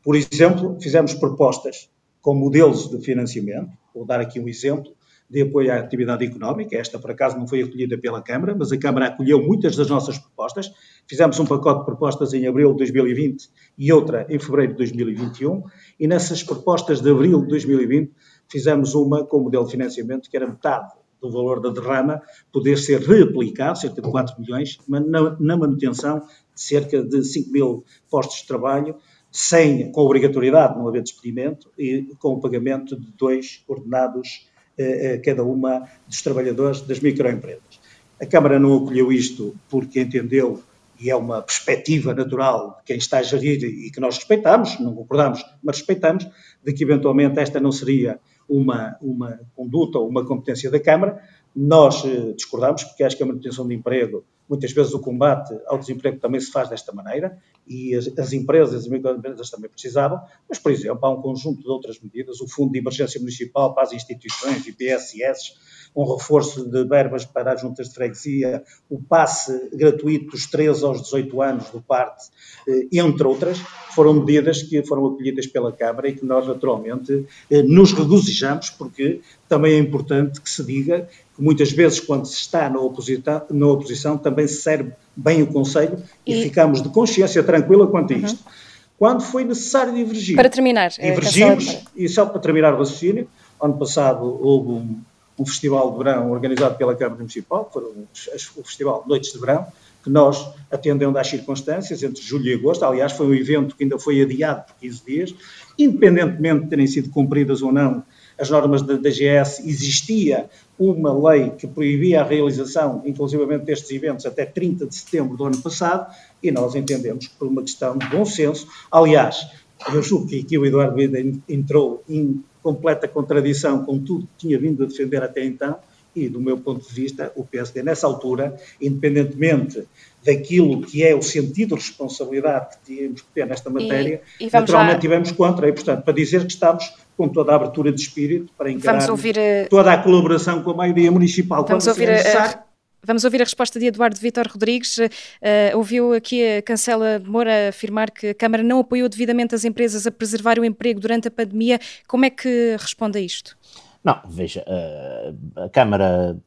[0.03, 1.89] Por exemplo, fizemos propostas
[2.21, 3.71] com modelos de financiamento.
[3.93, 4.95] Vou dar aqui um exemplo
[5.29, 6.75] de apoio à atividade económica.
[6.75, 10.17] Esta, por acaso, não foi acolhida pela Câmara, mas a Câmara acolheu muitas das nossas
[10.17, 10.69] propostas.
[11.07, 15.63] Fizemos um pacote de propostas em abril de 2020 e outra em fevereiro de 2021.
[15.99, 18.11] E nessas propostas de abril de 2020,
[18.49, 20.91] fizemos uma com o modelo de financiamento que era metade
[21.21, 22.19] do valor da derrama,
[22.51, 27.85] poder ser reaplicado, cerca de 4 milhões, na, na manutenção de cerca de 5 mil
[28.09, 28.95] postos de trabalho
[29.31, 35.17] sem, com obrigatoriedade, não haver despedimento, e com o pagamento de dois ordenados eh, eh,
[35.19, 37.79] cada uma dos trabalhadores das microempresas.
[38.19, 40.61] A Câmara não acolheu isto porque entendeu,
[40.99, 44.93] e é uma perspectiva natural de quem está a gerir e que nós respeitamos, não
[44.93, 46.27] concordamos, mas respeitamos,
[46.63, 51.23] de que eventualmente esta não seria uma, uma conduta ou uma competência da Câmara,
[51.55, 52.03] nós
[52.35, 56.41] discordamos, porque acho que a manutenção de emprego Muitas vezes o combate ao desemprego também
[56.41, 57.37] se faz desta maneira
[57.71, 60.19] e as, as empresas e as microempresas também precisavam,
[60.49, 63.83] mas, por exemplo, há um conjunto de outras medidas, o Fundo de Emergência Municipal para
[63.83, 65.53] as instituições e PSS,
[65.95, 71.01] um reforço de verbas para as juntas de freguesia, o passe gratuito dos 13 aos
[71.01, 72.29] 18 anos do PARTE,
[72.67, 73.59] eh, entre outras,
[73.93, 79.21] foram medidas que foram acolhidas pela Câmara e que nós, naturalmente, eh, nos regozijamos, porque
[79.49, 83.67] também é importante que se diga que muitas vezes, quando se está na oposição, na
[83.67, 88.17] oposição também se serve bem o Conselho e, e ficamos de consciência tranquila quanto a
[88.17, 88.25] uhum.
[88.25, 88.43] isto.
[88.45, 88.51] Uhum.
[88.97, 90.35] Quando foi necessário divergir.
[90.35, 90.91] Para terminar.
[90.99, 93.27] Eh, divergimos, e só para terminar o raciocínio,
[93.59, 94.99] ano passado houve um,
[95.39, 99.65] um festival de verão organizado pela Câmara Municipal, foi o Festival Noites de Verão,
[100.03, 103.99] que nós, atendendo às circunstâncias, entre julho e agosto, aliás, foi um evento que ainda
[103.99, 105.35] foi adiado por 15 dias,
[105.77, 108.03] independentemente de terem sido cumpridas ou não
[108.41, 114.45] as normas da DGS, existia uma lei que proibia a realização, inclusivamente destes eventos, até
[114.45, 116.11] 30 de setembro do ano passado,
[116.41, 118.67] e nós entendemos por uma questão de bom senso.
[118.91, 119.47] Aliás,
[119.93, 124.59] eu julgo que aqui o Eduardo Vida entrou em completa contradição com tudo que tinha
[124.59, 125.77] vindo a defender até então,
[126.15, 129.87] e, do meu ponto de vista, o PSD, nessa altura, independentemente
[130.25, 134.49] daquilo que é o sentido de responsabilidade que tínhamos que ter nesta matéria, e, e
[134.51, 134.99] naturalmente já...
[134.99, 138.71] tivemos contra, e, portanto, para dizer que estamos com toda a abertura de espírito para
[138.71, 139.35] encarar ouvir,
[139.69, 141.65] toda a colaboração com a maioria municipal.
[141.67, 142.63] Vamos ouvir a,
[143.03, 144.99] Vamos ouvir a resposta de Eduardo Vitor Rodrigues.
[144.99, 150.05] Uh, ouviu aqui a Cancela Moura afirmar que a Câmara não apoiou devidamente as empresas
[150.05, 151.79] a preservar o emprego durante a pandemia.
[152.07, 153.57] Como é que responde a isto?
[154.03, 156.37] Não, veja, uh, a Câmara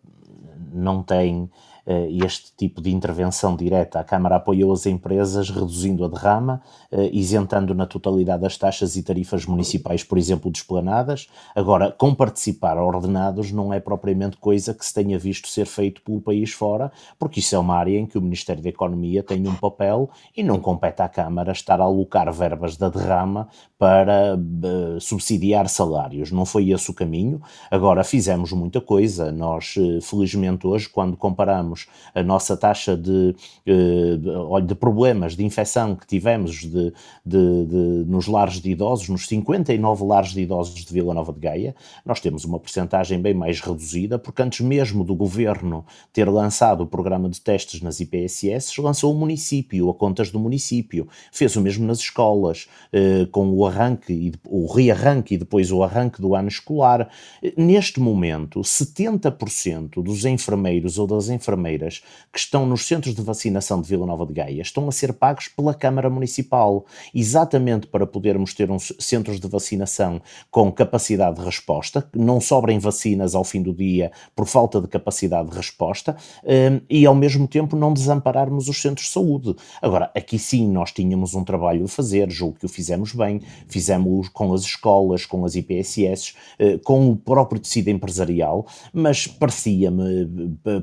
[0.72, 1.50] não tem
[1.86, 4.00] este tipo de intervenção direta.
[4.00, 9.02] A Câmara apoiou as empresas reduzindo a derrama, uh, isentando na totalidade as taxas e
[9.02, 11.28] tarifas municipais, por exemplo, desplanadas.
[11.54, 16.20] Agora, com participar ordenados não é propriamente coisa que se tenha visto ser feito pelo
[16.20, 19.54] país fora, porque isso é uma área em que o Ministério da Economia tem um
[19.54, 25.68] papel e não compete à Câmara estar a alocar verbas da derrama para uh, subsidiar
[25.68, 26.32] salários.
[26.32, 27.42] Não foi esse o caminho.
[27.70, 29.30] Agora, fizemos muita coisa.
[29.30, 31.73] Nós, felizmente, hoje, quando comparamos
[32.14, 33.34] a nossa taxa de,
[33.66, 36.92] eh, de problemas de infecção que tivemos de,
[37.24, 41.40] de, de, nos lares de idosos, nos 59 lares de idosos de Vila Nova de
[41.40, 46.82] Gaia, nós temos uma percentagem bem mais reduzida, porque antes mesmo do governo ter lançado
[46.82, 51.60] o programa de testes nas IPSS, lançou o município, a contas do município, fez o
[51.60, 56.48] mesmo nas escolas, eh, com o arranque, o rearranque e depois o arranque do ano
[56.48, 57.08] escolar.
[57.56, 62.02] Neste momento, 70% dos enfermeiros ou das enfermeiras enfermeiras
[62.32, 65.48] que estão nos centros de vacinação de Vila Nova de Gaia estão a ser pagos
[65.48, 66.84] pela Câmara Municipal,
[67.14, 73.34] exatamente para podermos ter uns centros de vacinação com capacidade de resposta, não sobrem vacinas
[73.34, 77.76] ao fim do dia por falta de capacidade de resposta hum, e ao mesmo tempo
[77.76, 79.54] não desampararmos os centros de saúde.
[79.80, 84.28] Agora, aqui sim nós tínhamos um trabalho a fazer, julgo que o fizemos bem, fizemos
[84.28, 90.28] com as escolas, com as IPSS, eh, com o próprio tecido empresarial, mas parecia-me,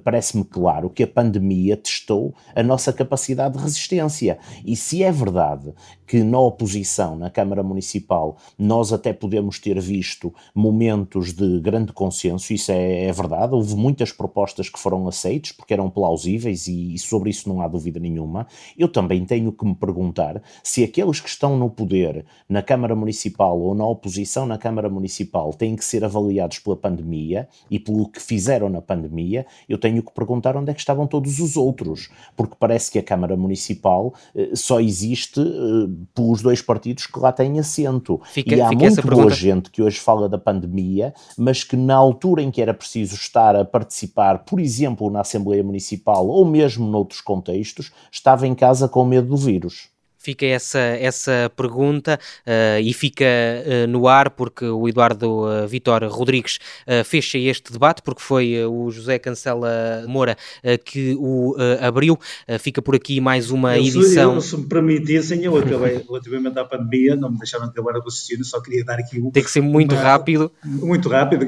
[0.03, 4.39] parece-me claro claro que a pandemia testou a nossa capacidade de resistência.
[4.65, 5.73] E se é verdade
[6.07, 12.53] que na oposição, na Câmara Municipal, nós até podemos ter visto momentos de grande consenso,
[12.53, 16.99] isso é, é verdade, houve muitas propostas que foram aceitas porque eram plausíveis e, e
[16.99, 18.47] sobre isso não há dúvida nenhuma.
[18.77, 23.59] Eu também tenho que me perguntar se aqueles que estão no poder na Câmara Municipal
[23.59, 28.21] ou na oposição na Câmara Municipal têm que ser avaliados pela pandemia e pelo que
[28.21, 32.55] fizeram na pandemia, eu tenho que perguntar onde é que estavam todos os outros, porque
[32.59, 37.59] parece que a Câmara Municipal eh, só existe eh, pelos dois partidos que lá têm
[37.59, 38.21] assento.
[38.25, 42.41] Fica, e há muito boa gente que hoje fala da pandemia, mas que na altura
[42.41, 47.21] em que era preciso estar a participar, por exemplo, na Assembleia Municipal ou mesmo noutros
[47.21, 49.89] contextos, estava em casa com medo do vírus.
[50.21, 56.03] Fica essa, essa pergunta uh, e fica uh, no ar porque o Eduardo uh, Vitor
[56.03, 56.59] Rodrigues
[57.05, 60.37] fecha este debate, porque foi o José Cancela Moura
[60.83, 62.17] que o abriu.
[62.59, 64.35] fica por aqui mais uma eu, edição.
[64.35, 68.43] Eu, se me permitissem, eu acabei relativamente à pandemia, não me deixaram acabar a raciocínio,
[68.43, 69.31] só queria dar aqui um.
[69.31, 70.51] Tem que ser muito uma, rápido.
[70.63, 71.45] Muito rápido.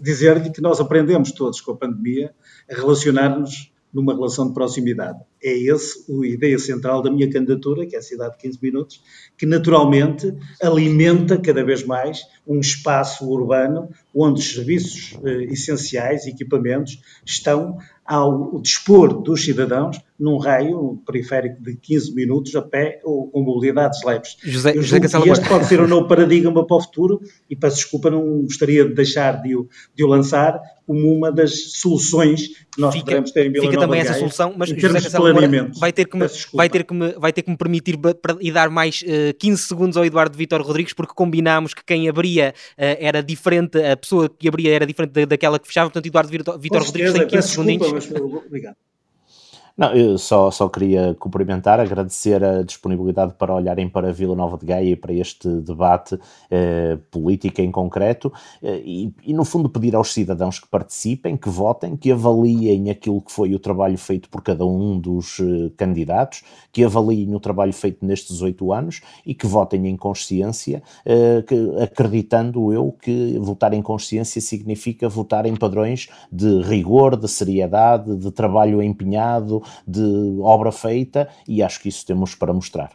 [0.00, 2.32] Dizer-lhe que nós aprendemos todos com a pandemia
[2.70, 5.18] a relacionar-nos numa relação de proximidade.
[5.42, 9.02] É esse a ideia central da minha candidatura, que é a cidade de 15 minutos,
[9.36, 17.00] que naturalmente alimenta cada vez mais um espaço urbano onde os serviços eh, essenciais, equipamentos,
[17.24, 17.76] estão
[18.12, 24.04] ao dispor dos cidadãos num raio periférico de 15 minutos a pé ou com mobilidades
[24.04, 24.36] leves.
[24.44, 28.42] José, José este pode ser um novo paradigma para o futuro e peço desculpa, não
[28.42, 33.04] gostaria de deixar de o, de o lançar como uma das soluções que nós fica,
[33.04, 36.16] poderemos ter em Vila Fica Nova também essa solução, mas José Castelo vai ter que
[36.16, 37.98] me, vai ter que me, vai ter que me permitir
[38.40, 42.08] e dar mais uh, eh, 15 segundos ao Eduardo Vitor Rodrigues porque combinámos que quem
[42.08, 46.30] abria uh, era diferente, a pessoa que abria era diferente daquela que fechava, portanto Eduardo
[46.30, 48.01] Vitor Rodrigues tem 15 segundinhos.
[48.10, 48.76] Obrigado.
[49.76, 54.66] Não, eu só, só queria cumprimentar, agradecer a disponibilidade para olharem para Vila Nova de
[54.66, 56.18] Gaia e para este debate
[56.50, 58.30] eh, político em concreto
[58.62, 63.22] eh, e, e, no fundo, pedir aos cidadãos que participem, que votem, que avaliem aquilo
[63.22, 67.72] que foi o trabalho feito por cada um dos eh, candidatos, que avaliem o trabalho
[67.72, 73.72] feito nestes oito anos e que votem em consciência, eh, que, acreditando eu que votar
[73.72, 80.72] em consciência significa votar em padrões de rigor, de seriedade, de trabalho empenhado de obra
[80.72, 82.90] feita e acho que isso temos para mostrar.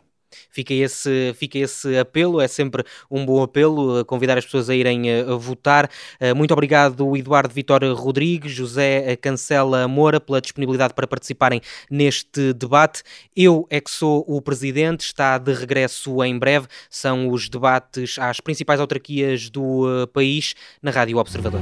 [0.50, 5.12] Fica esse, fica esse apelo, é sempre um bom apelo, convidar as pessoas a irem
[5.12, 5.90] a, a votar.
[6.22, 13.04] Uh, muito obrigado, Eduardo Vitória Rodrigues, José Cancela Moura, pela disponibilidade para participarem neste debate.
[13.36, 16.68] Eu é que sou o presidente, está de regresso em breve.
[16.90, 21.62] São os debates às principais autarquias do país na Rádio Observador.